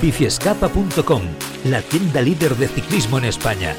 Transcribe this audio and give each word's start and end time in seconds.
biciescapa.com, 0.00 1.22
la 1.64 1.80
tienda 1.80 2.20
líder 2.20 2.54
de 2.56 2.68
ciclismo 2.68 3.16
en 3.18 3.24
España. 3.24 3.74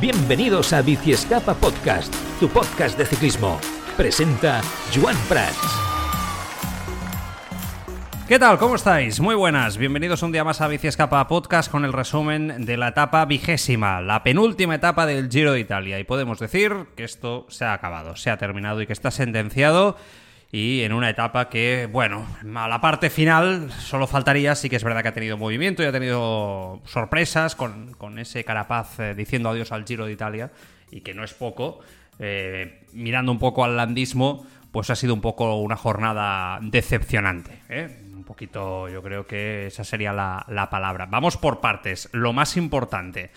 Bienvenidos 0.00 0.72
a 0.72 0.80
Biciescapa 0.80 1.54
Podcast, 1.54 2.14
tu 2.40 2.48
podcast 2.48 2.96
de 2.96 3.04
ciclismo. 3.04 3.60
Presenta 3.98 4.62
Joan 4.94 5.16
Prats. 5.28 5.58
¿Qué 8.26 8.38
tal? 8.38 8.58
¿Cómo 8.58 8.76
estáis? 8.76 9.20
Muy 9.20 9.34
buenas. 9.34 9.76
Bienvenidos 9.76 10.22
un 10.22 10.32
día 10.32 10.44
más 10.44 10.62
a 10.62 10.68
Biciescapa 10.68 11.26
Podcast 11.28 11.70
con 11.70 11.84
el 11.84 11.92
resumen 11.92 12.64
de 12.64 12.76
la 12.78 12.88
etapa 12.88 13.26
vigésima, 13.26 14.00
la 14.00 14.22
penúltima 14.22 14.74
etapa 14.74 15.04
del 15.04 15.28
Giro 15.28 15.52
de 15.52 15.60
Italia. 15.60 15.98
Y 15.98 16.04
podemos 16.04 16.38
decir 16.38 16.72
que 16.96 17.04
esto 17.04 17.44
se 17.50 17.66
ha 17.66 17.74
acabado, 17.74 18.16
se 18.16 18.30
ha 18.30 18.38
terminado 18.38 18.80
y 18.80 18.86
que 18.86 18.92
está 18.94 19.10
sentenciado 19.10 19.96
y 20.50 20.82
en 20.82 20.92
una 20.92 21.10
etapa 21.10 21.50
que, 21.50 21.88
bueno, 21.90 22.26
a 22.54 22.68
la 22.68 22.80
parte 22.80 23.10
final 23.10 23.70
solo 23.70 24.06
faltaría, 24.06 24.54
sí 24.54 24.70
que 24.70 24.76
es 24.76 24.84
verdad 24.84 25.02
que 25.02 25.08
ha 25.08 25.14
tenido 25.14 25.36
movimiento 25.36 25.82
y 25.82 25.86
ha 25.86 25.92
tenido 25.92 26.80
sorpresas 26.86 27.54
con, 27.54 28.18
ese 28.18 28.44
Carapaz 28.44 28.98
eh, 28.98 29.14
diciendo 29.14 29.50
adiós 29.50 29.72
al 29.72 29.84
Giro 29.84 30.06
de 30.06 30.12
Italia 30.12 30.50
y 30.90 31.02
que 31.02 31.12
no 31.12 31.22
es 31.22 31.34
poco. 31.34 31.80
Eh, 32.18 32.86
mirando 32.94 33.30
un 33.30 33.38
poco 33.38 33.62
al 33.62 33.76
landismo, 33.76 34.46
pues 34.72 34.88
ha 34.88 34.96
sido 34.96 35.12
un 35.12 35.20
poco 35.20 35.54
una 35.56 35.76
jornada 35.76 36.58
decepcionante. 36.62 37.60
¿eh? 37.68 38.02
Un 38.14 38.24
poquito, 38.24 38.88
yo 38.88 39.02
creo 39.02 39.26
que 39.26 39.66
esa 39.66 39.84
sería 39.84 40.14
la, 40.14 40.46
la 40.48 40.70
palabra. 40.70 41.06
Vamos 41.06 41.36
por 41.36 41.60
partes. 41.60 42.08
Lo 42.12 42.32
más 42.32 42.56
importante. 42.56 43.30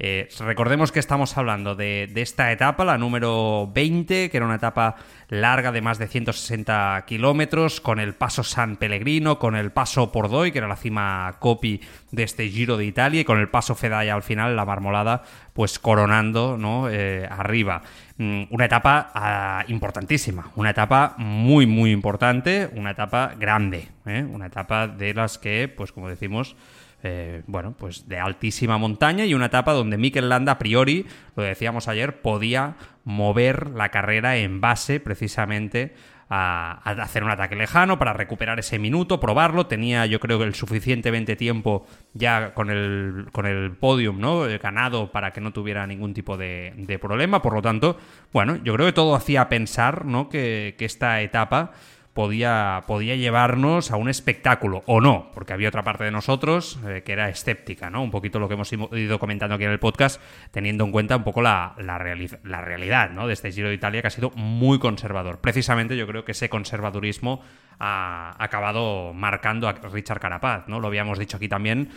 Eh, 0.00 0.28
recordemos 0.38 0.92
que 0.92 1.00
estamos 1.00 1.36
hablando 1.36 1.74
de, 1.74 2.10
esta 2.14 2.52
etapa, 2.52 2.84
la 2.84 2.98
número 2.98 3.68
20, 3.74 4.30
que 4.30 4.36
era 4.36 4.46
una 4.46 4.56
etapa 4.56 4.94
larga 5.28 5.72
de 5.72 5.80
más 5.80 5.98
de 5.98 6.06
160 6.06 7.04
kilómetros, 7.06 7.80
con 7.80 7.98
el 7.98 8.14
paso 8.14 8.44
San 8.44 8.76
Pellegrino, 8.76 9.38
con 9.38 9.56
el 9.56 9.72
paso 9.72 10.12
Pordoi, 10.12 10.52
que 10.52 10.58
era 10.58 10.68
la 10.68 10.76
cima 10.76 11.36
copy 11.40 11.80
de 12.12 12.22
este 12.22 12.48
Giro 12.48 12.76
de 12.76 12.84
Italia, 12.84 13.22
y 13.22 13.24
con 13.24 13.40
el 13.40 13.48
paso 13.48 13.74
Fedaya 13.74 14.14
al 14.14 14.22
final, 14.22 14.54
la 14.54 14.64
marmolada, 14.64 15.22
pues 15.52 15.80
coronando 15.80 16.56
¿no? 16.56 16.88
Eh, 16.88 17.26
arriba. 17.28 17.82
Mm, 18.18 18.44
una 18.50 18.64
etapa 18.64 19.10
ah, 19.14 19.64
importantísima, 19.68 20.50
una 20.54 20.70
etapa 20.70 21.14
muy, 21.18 21.66
muy 21.66 21.90
importante, 21.90 22.70
una 22.74 22.92
etapa 22.92 23.34
grande, 23.38 23.88
¿eh? 24.06 24.24
una 24.28 24.46
etapa 24.46 24.86
de 24.86 25.14
las 25.14 25.38
que, 25.38 25.68
pues 25.68 25.92
como 25.92 26.08
decimos, 26.08 26.56
eh, 27.02 27.42
bueno, 27.46 27.74
pues 27.78 28.08
de 28.08 28.18
altísima 28.18 28.76
montaña 28.76 29.24
y 29.24 29.34
una 29.34 29.46
etapa 29.46 29.72
donde 29.72 29.96
Mikel 29.98 30.28
Landa, 30.28 30.52
a 30.52 30.58
priori, 30.58 31.06
lo 31.36 31.44
decíamos 31.44 31.86
ayer, 31.86 32.20
podía 32.22 32.74
mover 33.04 33.70
la 33.70 33.90
carrera 33.90 34.36
en 34.36 34.60
base 34.60 34.98
precisamente 34.98 35.94
a, 36.28 36.80
hacer 37.02 37.22
un 37.22 37.30
ataque 37.30 37.54
lejano 37.54 37.98
para 37.98 38.12
recuperar 38.12 38.58
ese 38.58 38.78
minuto, 38.78 39.20
probarlo. 39.20 39.66
Tenía, 39.66 40.06
yo 40.06 40.18
creo, 40.18 40.42
el 40.42 40.54
suficientemente 40.54 41.36
tiempo 41.36 41.86
ya 42.14 42.52
con 42.52 42.68
el, 42.68 43.28
con 43.32 43.46
el 43.46 43.72
podium 43.72 44.18
¿no? 44.18 44.40
ganado 44.60 45.12
para 45.12 45.30
que 45.30 45.40
no 45.40 45.52
tuviera 45.52 45.86
ningún 45.86 46.14
tipo 46.14 46.36
de, 46.36 46.98
problema. 47.00 47.40
Por 47.40 47.54
lo 47.54 47.62
tanto, 47.62 47.96
bueno, 48.32 48.56
yo 48.56 48.74
creo 48.74 48.86
que 48.86 48.92
todo 48.92 49.14
hacía 49.14 49.48
pensar 49.48 50.04
¿no? 50.04 50.28
que 50.28 50.74
esta 50.80 51.22
etapa 51.22 51.72
podía, 52.18 52.82
podía 52.88 53.14
llevarnos 53.14 53.92
a 53.92 53.96
un 53.96 54.08
espectáculo, 54.08 54.82
o 54.86 55.00
no, 55.00 55.30
porque 55.34 55.52
había 55.52 55.68
otra 55.68 55.84
parte 55.84 56.02
de 56.02 56.10
nosotros 56.10 56.80
eh, 56.84 57.04
que 57.06 57.12
era 57.12 57.28
escéptica, 57.28 57.90
¿no? 57.90 58.02
Un 58.02 58.10
poquito 58.10 58.40
lo 58.40 58.48
que 58.48 58.54
hemos 58.54 58.72
ido 58.72 59.20
comentando 59.20 59.54
aquí 59.54 59.62
en 59.62 59.70
el 59.70 59.78
podcast, 59.78 60.20
teniendo 60.50 60.84
en 60.84 60.90
cuenta 60.90 61.16
un 61.16 61.22
poco 61.22 61.42
la, 61.42 61.76
la, 61.78 61.96
la 62.42 62.60
realidad, 62.60 63.10
¿no? 63.10 63.28
De 63.28 63.34
este 63.34 63.52
Giro 63.52 63.68
de 63.68 63.74
Italia 63.74 64.00
que 64.00 64.08
ha 64.08 64.10
sido 64.10 64.32
muy 64.34 64.80
conservador. 64.80 65.38
Precisamente 65.40 65.96
yo 65.96 66.08
creo 66.08 66.24
que 66.24 66.32
ese 66.32 66.48
conservadurismo 66.48 67.40
ha 67.78 68.34
acabado 68.42 69.12
marcando 69.14 69.68
a 69.68 69.74
Richard 69.74 70.18
Carapaz, 70.18 70.66
¿no? 70.66 70.80
Lo 70.80 70.88
habíamos 70.88 71.20
dicho 71.20 71.36
aquí 71.36 71.48
también 71.48 71.88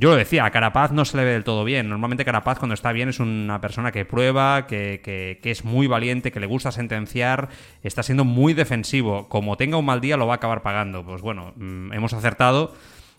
yo 0.00 0.10
lo 0.10 0.16
decía, 0.16 0.44
a 0.44 0.52
Carapaz 0.52 0.92
no 0.92 1.04
se 1.04 1.16
le 1.16 1.24
ve 1.24 1.32
del 1.32 1.42
todo 1.42 1.64
bien. 1.64 1.88
Normalmente 1.88 2.24
Carapaz 2.24 2.60
cuando 2.60 2.74
está 2.74 2.92
bien 2.92 3.08
es 3.08 3.18
una 3.18 3.60
persona 3.60 3.90
que 3.90 4.04
prueba, 4.04 4.68
que, 4.68 5.40
es 5.42 5.64
muy 5.64 5.88
valiente, 5.88 6.30
que 6.30 6.38
le 6.38 6.46
gusta 6.46 6.70
sentenciar, 6.70 7.48
está 7.82 8.04
siendo 8.04 8.24
muy 8.24 8.54
defensivo. 8.54 9.28
Como 9.28 9.56
tenga 9.56 9.76
un 9.76 9.84
mal 9.84 10.00
día 10.00 10.16
lo 10.16 10.28
va 10.28 10.34
a 10.34 10.36
acabar 10.36 10.62
pagando. 10.62 11.04
Pues 11.04 11.20
bueno, 11.20 11.52
mm, 11.56 11.92
hemos 11.92 12.12
acertado. 12.12 12.74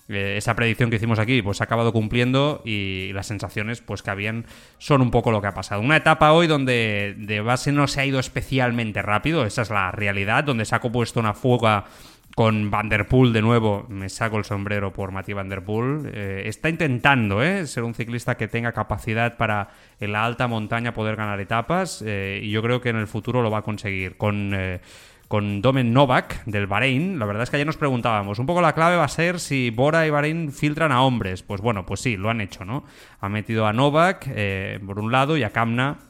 Eh, 0.08 0.38
esa 0.38 0.56
predicción 0.56 0.90
que 0.90 0.96
hicimos 0.96 1.20
aquí 1.20 1.42
pues 1.44 1.62
ha 1.62 1.66
acabado 1.66 1.92
cumpliendo 1.94 2.64
y 2.66 3.12
las 3.14 3.28
sensaciones 3.28 3.82
pues 3.82 4.02
que 4.02 4.10
habían 4.10 4.46
son 4.80 5.02
un 5.02 5.12
poco 5.12 5.32
lo 5.32 5.42
que 5.42 5.48
ha 5.48 5.54
pasado. 5.54 5.82
Una 5.82 5.98
etapa 5.98 6.32
hoy 6.32 6.48
donde 6.48 7.14
de 7.18 7.42
base 7.42 7.74
no 7.74 7.88
se 7.88 8.02
ha 8.02 8.06
ido 8.06 8.20
especialmente 8.20 9.02
rápido, 9.02 9.46
esa 9.46 9.62
es 9.64 9.70
la 9.70 9.92
realidad, 9.92 10.46
donde 10.46 10.66
se 10.66 10.74
ha 10.74 10.80
compuesto 10.80 11.20
una 11.20 11.36
fuga 11.36 11.86
con 12.40 12.72
Van 12.72 12.88
Der 12.88 13.06
Poel 13.06 13.34
de 13.34 13.42
nuevo, 13.42 13.86
me 13.90 14.08
saco 14.08 14.38
el 14.38 14.46
sombrero 14.46 14.94
por 14.94 15.12
Mati 15.12 15.34
Van 15.34 15.50
Der 15.50 15.62
Poel. 15.62 16.10
Eh, 16.14 16.44
está 16.46 16.70
intentando 16.70 17.44
¿eh? 17.44 17.68
ser 17.68 17.84
un 17.84 17.94
ciclista 17.94 18.38
que 18.38 18.48
tenga 18.48 18.72
capacidad 18.72 19.36
para 19.36 19.72
en 20.00 20.14
la 20.14 20.24
alta 20.24 20.48
montaña 20.48 20.94
poder 20.94 21.18
ganar 21.18 21.42
etapas 21.42 22.02
eh, 22.02 22.40
y 22.42 22.50
yo 22.50 22.62
creo 22.62 22.80
que 22.80 22.88
en 22.88 22.96
el 22.96 23.08
futuro 23.08 23.42
lo 23.42 23.52
va 23.52 23.58
a 23.58 23.62
conseguir. 23.64 24.16
Con, 24.16 24.56
con 25.28 25.62
Domen 25.62 25.92
Novak 25.92 26.46
del 26.46 26.66
Bahrein, 26.66 27.20
la 27.20 27.26
verdad 27.26 27.44
es 27.44 27.50
que 27.50 27.58
ayer 27.58 27.68
nos 27.68 27.76
preguntábamos, 27.76 28.40
un 28.40 28.46
poco 28.46 28.62
la 28.62 28.72
clave 28.72 28.96
va 28.96 29.04
a 29.04 29.10
ser 29.10 29.42
si 29.42 29.70
Bora 29.70 30.08
y 30.08 30.10
Bahrein 30.10 30.54
filtran 30.54 30.94
a 30.94 31.04
hombres. 31.04 31.44
Pues 31.44 31.60
bueno, 31.60 31.86
pues 31.86 32.00
sí, 32.00 32.16
lo 32.16 32.30
han 32.30 32.40
hecho, 32.40 32.64
¿no? 32.64 32.86
Han 33.20 33.34
metido 33.34 33.68
a 33.68 33.74
Novak 33.74 34.30
por 34.88 35.00
un 35.00 35.12
lado 35.12 35.36
y 35.36 35.44
a 35.44 35.50
Kamna 35.50 36.09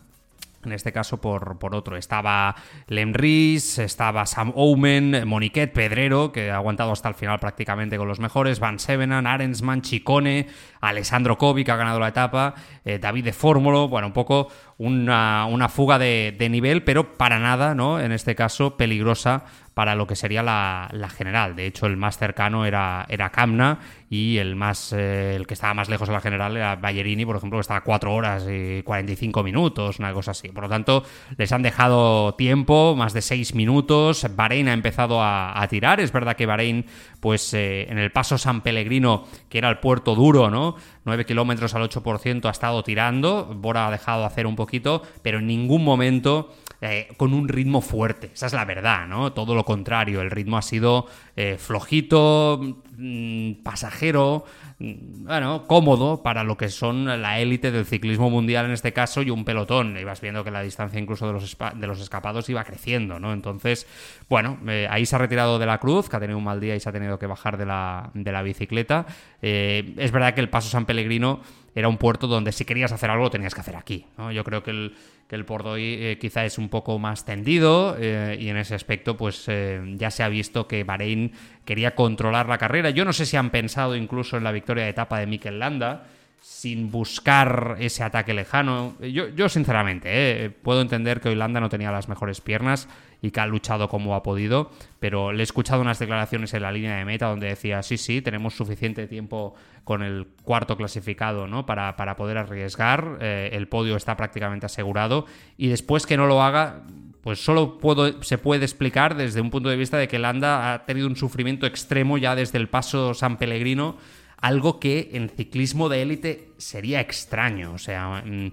en 0.65 0.73
este 0.73 0.91
caso 0.91 1.21
por, 1.21 1.57
por 1.57 1.75
otro. 1.75 1.97
Estaba 1.97 2.55
Lem 2.87 3.13
Rees, 3.13 3.79
estaba 3.79 4.25
Sam 4.25 4.51
Omen, 4.55 5.27
Moniquet, 5.27 5.71
Pedrero, 5.71 6.31
que 6.31 6.51
ha 6.51 6.55
aguantado 6.55 6.91
hasta 6.91 7.09
el 7.09 7.15
final 7.15 7.39
prácticamente 7.39 7.97
con 7.97 8.07
los 8.07 8.19
mejores, 8.19 8.59
Van 8.59 8.79
Sevenan, 8.79 9.27
Arensman, 9.27 9.81
Chicone, 9.81 10.47
Alessandro 10.81 11.37
Kovi, 11.37 11.63
que 11.63 11.71
ha 11.71 11.75
ganado 11.75 11.99
la 11.99 12.09
etapa, 12.09 12.55
eh, 12.83 12.99
David 12.99 13.25
de 13.25 13.33
Fórmulo, 13.33 13.87
bueno, 13.87 14.07
un 14.07 14.13
poco 14.13 14.49
una, 14.79 15.45
una 15.45 15.67
fuga 15.67 15.99
de, 15.99 16.33
de, 16.39 16.49
nivel, 16.49 16.83
pero 16.83 17.17
para 17.17 17.37
nada, 17.37 17.75
¿no? 17.75 17.99
En 17.99 18.13
este 18.13 18.33
caso, 18.33 18.77
peligrosa 18.77 19.43
para 19.79 19.95
lo 19.95 20.07
que 20.07 20.17
sería 20.17 20.43
la, 20.43 21.09
general. 21.15 21.55
De 21.55 21.65
hecho, 21.65 21.85
el 21.85 21.95
más 21.95 22.17
cercano 22.17 22.65
era, 22.65 23.05
era 23.07 23.29
Camna 23.29 23.79
y 24.09 24.37
el 24.37 24.57
más 24.57 24.91
eh, 24.91 25.37
el 25.37 25.47
que 25.47 25.53
estaba 25.53 25.73
más 25.73 25.87
lejos 25.87 26.09
de 26.09 26.13
la 26.13 26.19
general 26.19 26.57
era 26.57 26.75
Ballerini, 26.75 27.25
por 27.25 27.37
ejemplo, 27.37 27.59
que 27.59 27.61
estaba 27.61 27.79
4 27.79 28.13
horas 28.13 28.45
y 28.49 28.83
45 28.83 29.41
minutos, 29.41 29.99
una 29.99 30.11
cosa 30.11 30.31
así. 30.31 30.49
Por 30.49 30.63
lo 30.63 30.69
tanto, 30.69 31.05
les 31.37 31.53
han 31.53 31.61
dejado 31.61 32.35
tiempo, 32.35 32.93
más 32.97 33.13
de 33.13 33.21
6 33.21 33.55
minutos. 33.55 34.27
Bahrein 34.35 34.67
ha 34.67 34.73
empezado 34.73 35.23
a, 35.23 35.65
tirar. 35.69 36.01
Es 36.01 36.11
verdad 36.11 36.35
que 36.35 36.45
Bahrein, 36.45 36.85
pues 37.21 37.53
eh, 37.53 37.87
en 37.89 37.99
el 37.99 38.11
paso 38.11 38.37
San 38.37 38.59
Pellegrino, 38.59 39.27
que 39.47 39.59
era 39.59 39.69
el 39.69 39.77
puerto 39.77 40.13
duro, 40.13 40.49
¿no? 40.49 40.75
9 41.09 41.25
kilómetros 41.25 41.73
al 41.73 41.81
8% 41.89 42.45
ha 42.45 42.51
estado 42.51 42.83
tirando. 42.83 43.45
Bora 43.55 43.87
ha 43.87 43.91
dejado 43.91 44.21
de 44.21 44.27
hacer 44.27 44.45
un 44.45 44.55
poquito, 44.55 45.01
pero 45.23 45.39
en 45.39 45.47
ningún 45.47 45.83
momento 45.83 46.53
eh, 46.81 47.09
con 47.17 47.33
un 47.33 47.49
ritmo 47.49 47.81
fuerte. 47.81 48.31
Esa 48.33 48.45
es 48.45 48.53
la 48.53 48.63
verdad, 48.63 49.05
¿no? 49.05 49.33
Todo 49.33 49.53
lo 49.53 49.65
contrario, 49.65 50.21
el 50.21 50.31
ritmo 50.31 50.57
ha 50.57 50.61
sido 50.61 51.07
eh, 51.35 51.57
flojito, 51.59 52.77
mm, 52.97 53.63
pasajero, 53.63 54.45
mm, 54.79 55.25
bueno, 55.25 55.67
cómodo 55.67 56.23
para 56.23 56.45
lo 56.45 56.55
que 56.55 56.69
son 56.69 57.21
la 57.21 57.39
élite 57.39 57.71
del 57.71 57.85
ciclismo 57.85 58.29
mundial 58.29 58.65
en 58.65 58.71
este 58.71 58.93
caso 58.93 59.21
y 59.21 59.29
un 59.29 59.43
pelotón. 59.43 59.97
Ibas 59.97 60.21
viendo 60.21 60.45
que 60.45 60.51
la 60.51 60.61
distancia 60.61 61.01
incluso 61.01 61.27
de 61.27 61.33
los, 61.33 61.57
de 61.75 61.87
los 61.87 61.99
escapados 61.99 62.47
iba 62.47 62.63
creciendo, 62.63 63.19
¿no? 63.19 63.33
Entonces, 63.33 63.85
bueno, 64.29 64.57
eh, 64.65 64.87
ahí 64.89 65.05
se 65.05 65.17
ha 65.17 65.19
retirado 65.19 65.59
de 65.59 65.65
la 65.65 65.79
cruz, 65.79 66.07
que 66.07 66.15
ha 66.15 66.19
tenido 66.21 66.37
un 66.37 66.45
mal 66.45 66.61
día 66.61 66.77
y 66.77 66.79
se 66.79 66.87
ha 66.87 66.93
tenido 66.93 67.19
que 67.19 67.27
bajar 67.27 67.57
de 67.57 67.65
la, 67.65 68.09
de 68.13 68.31
la 68.31 68.41
bicicleta. 68.41 69.05
es 69.41 70.11
verdad 70.11 70.33
que 70.33 70.39
el 70.39 70.49
paso 70.49 70.69
San 70.69 70.85
Pellegrino 70.85 71.41
era 71.75 71.87
un 71.87 71.97
puerto 71.97 72.27
donde 72.27 72.51
si 72.51 72.65
querías 72.65 72.91
hacer 72.91 73.09
algo 73.09 73.29
tenías 73.29 73.53
que 73.53 73.61
hacer 73.61 73.75
aquí. 73.75 74.05
Yo 74.33 74.43
creo 74.43 74.63
que 74.63 74.71
el 74.71 74.95
que 75.29 75.35
el 75.35 75.45
Pordoy 75.45 75.83
eh, 75.83 76.17
quizá 76.19 76.43
es 76.43 76.57
un 76.57 76.69
poco 76.69 76.97
más 76.97 77.23
tendido 77.23 77.95
eh, 77.99 78.35
y 78.39 78.49
en 78.49 78.57
ese 78.57 78.73
aspecto 78.73 79.15
pues 79.15 79.45
eh, 79.47 79.79
ya 79.95 80.09
se 80.09 80.23
ha 80.23 80.27
visto 80.27 80.67
que 80.67 80.83
Bahrein 80.83 81.33
quería 81.65 81.93
controlar 81.93 82.49
la 82.49 82.57
carrera. 82.57 82.89
Yo 82.89 83.05
no 83.05 83.13
sé 83.13 83.27
si 83.27 83.37
han 83.37 83.51
pensado 83.51 83.95
incluso 83.95 84.37
en 84.37 84.43
la 84.43 84.51
victoria 84.51 84.85
de 84.85 84.89
etapa 84.89 85.19
de 85.19 85.27
Mikel 85.27 85.59
Landa, 85.59 86.07
sin 86.41 86.89
buscar 86.89 87.75
ese 87.79 88.01
ataque 88.01 88.33
lejano. 88.33 88.95
Yo, 89.01 89.27
yo 89.27 89.49
sinceramente, 89.49 90.49
puedo 90.63 90.81
entender 90.81 91.21
que 91.21 91.29
Holanda 91.29 91.59
no 91.59 91.69
tenía 91.69 91.91
las 91.91 92.09
mejores 92.09 92.41
piernas 92.41 92.89
y 93.21 93.31
que 93.31 93.39
ha 93.39 93.47
luchado 93.47 93.89
como 93.89 94.15
ha 94.15 94.23
podido, 94.23 94.71
pero 94.99 95.31
le 95.31 95.39
he 95.39 95.43
escuchado 95.43 95.81
unas 95.81 95.99
declaraciones 95.99 96.53
en 96.53 96.61
la 96.61 96.71
línea 96.71 96.97
de 96.97 97.05
meta 97.05 97.27
donde 97.27 97.47
decía, 97.47 97.83
sí, 97.83 97.97
sí, 97.97 98.21
tenemos 98.21 98.55
suficiente 98.55 99.07
tiempo 99.07 99.55
con 99.83 100.03
el 100.03 100.27
cuarto 100.43 100.77
clasificado 100.77 101.47
¿no? 101.47 101.65
para, 101.65 101.95
para 101.95 102.15
poder 102.15 102.37
arriesgar, 102.37 103.17
eh, 103.21 103.49
el 103.53 103.67
podio 103.67 103.95
está 103.95 104.15
prácticamente 104.15 104.65
asegurado 104.65 105.25
y 105.57 105.67
después 105.67 106.05
que 106.05 106.17
no 106.17 106.27
lo 106.27 106.41
haga, 106.41 106.83
pues 107.21 107.43
solo 107.43 107.77
puedo, 107.79 108.23
se 108.23 108.37
puede 108.37 108.63
explicar 108.63 109.15
desde 109.15 109.41
un 109.41 109.49
punto 109.49 109.69
de 109.69 109.75
vista 109.75 109.97
de 109.97 110.07
que 110.07 110.19
Landa 110.19 110.73
ha 110.73 110.85
tenido 110.85 111.07
un 111.07 111.15
sufrimiento 111.15 111.65
extremo 111.65 112.17
ya 112.17 112.35
desde 112.35 112.57
el 112.57 112.69
paso 112.69 113.13
San 113.13 113.37
Pellegrino 113.37 113.97
algo 114.41 114.79
que 114.79 115.09
en 115.13 115.29
ciclismo 115.29 115.89
de 115.89 116.01
élite 116.01 116.49
sería 116.57 117.01
extraño, 117.01 117.73
o 117.73 117.77
sea, 117.77 118.23
mm, 118.25 118.51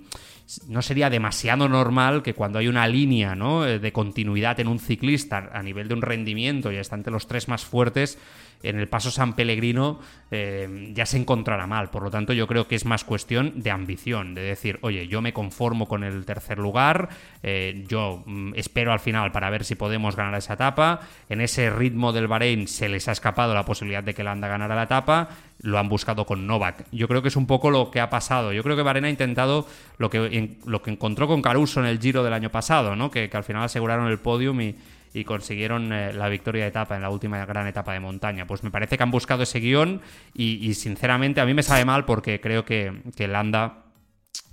no 0.69 0.83
sería 0.83 1.11
demasiado 1.11 1.69
normal 1.69 2.23
que 2.23 2.35
cuando 2.35 2.59
hay 2.59 2.69
una 2.69 2.87
línea 2.87 3.35
¿no? 3.35 3.63
de 3.63 3.93
continuidad 3.93 4.61
en 4.61 4.69
un 4.69 4.79
ciclista 4.79 5.51
a 5.53 5.63
nivel 5.63 5.89
de 5.89 5.95
un 5.95 6.03
rendimiento 6.03 6.71
y 6.71 6.77
está 6.77 6.95
entre 6.95 7.13
los 7.13 7.27
tres 7.27 7.49
más 7.49 7.65
fuertes, 7.65 8.19
en 8.63 8.79
el 8.79 8.89
paso 8.89 9.11
San 9.11 9.35
Pellegrino 9.35 10.01
eh, 10.31 10.93
ya 10.93 11.07
se 11.07 11.19
encontrará 11.19 11.67
mal. 11.67 11.91
Por 11.91 12.03
lo 12.03 12.11
tanto, 12.11 12.33
yo 12.33 12.47
creo 12.47 12.67
que 12.67 12.75
es 12.75 12.85
más 12.85 13.05
cuestión 13.05 13.53
de 13.63 13.71
ambición, 13.71 14.35
de 14.35 14.43
decir, 14.43 14.79
oye, 14.83 15.07
yo 15.07 15.23
me 15.23 15.33
conformo 15.33 15.87
con 15.87 16.03
el 16.03 16.25
tercer 16.25 16.59
lugar, 16.59 17.09
eh, 17.43 17.85
yo 17.89 18.25
mm, 18.27 18.55
espero 18.57 18.93
al 18.93 19.01
final 19.01 19.31
para 19.31 19.51
ver 19.51 19.65
si 19.65 19.77
podemos 19.77 20.17
ganar 20.17 20.35
esa 20.35 20.55
etapa. 20.55 21.01
En 21.29 21.41
ese 21.41 21.71
ritmo 21.71 22.13
del 22.13 22.27
Bahrein 22.27 22.67
se 22.67 22.89
les 22.89 23.09
ha 23.09 23.13
escapado 23.13 23.55
la 23.55 23.65
posibilidad 23.65 24.03
de 24.03 24.15
que 24.15 24.25
Landa 24.25 24.49
ganara 24.49 24.75
la 24.75 24.85
etapa, 24.85 25.29
lo 25.61 25.79
han 25.79 25.89
buscado 25.89 26.27
con 26.27 26.47
Novak. 26.47 26.87
Yo 26.91 27.09
creo 27.09 27.23
que 27.23 27.29
es 27.29 27.37
un 27.37 27.47
poco 27.47 27.71
lo 27.71 27.91
que 27.91 28.01
ha 28.01 28.11
pasado. 28.11 28.53
Yo 28.53 28.63
creo 28.63 28.77
que 28.77 28.83
Bahrein 28.83 29.05
ha 29.05 29.11
intentado 29.11 29.67
lo 29.99 30.11
que, 30.11 30.57
lo 30.67 30.83
que 30.83 30.91
encontró 30.91 31.29
con 31.29 31.41
Caruso 31.41 31.81
en 31.81 31.87
el 31.87 32.01
Giro 32.01 32.25
del 32.25 32.33
año 32.33 32.51
pasado, 32.51 32.97
¿no? 32.97 33.11
que, 33.11 33.31
que 33.31 33.37
al 33.37 33.45
final 33.45 33.63
aseguraron 33.63 34.09
el 34.09 34.19
podium 34.19 34.61
y 34.61 34.75
y 35.17 35.25
consiguieron 35.25 35.95
eh, 35.95 36.13
la 36.13 36.29
victoria 36.29 36.65
de 36.65 36.69
etapa 36.69 36.95
en 36.95 37.01
la 37.01 37.09
última 37.09 37.43
gran 37.47 37.67
etapa 37.67 37.95
de 37.95 38.01
montaña. 38.01 38.47
Pues 38.47 38.63
me 38.63 38.71
parece 38.71 38.99
que 38.99 39.03
han 39.03 39.11
buscado 39.11 39.45
ese 39.45 39.61
guion 39.61 40.03
y, 40.35 40.75
sinceramente 40.75 41.41
a 41.41 41.47
mí 41.47 41.55
me 41.55 41.63
sabe 41.63 41.87
mal 41.87 42.05
porque 42.05 42.41
creo 42.41 42.65
que, 42.65 43.03
que 43.17 43.27
Landa... 43.27 43.83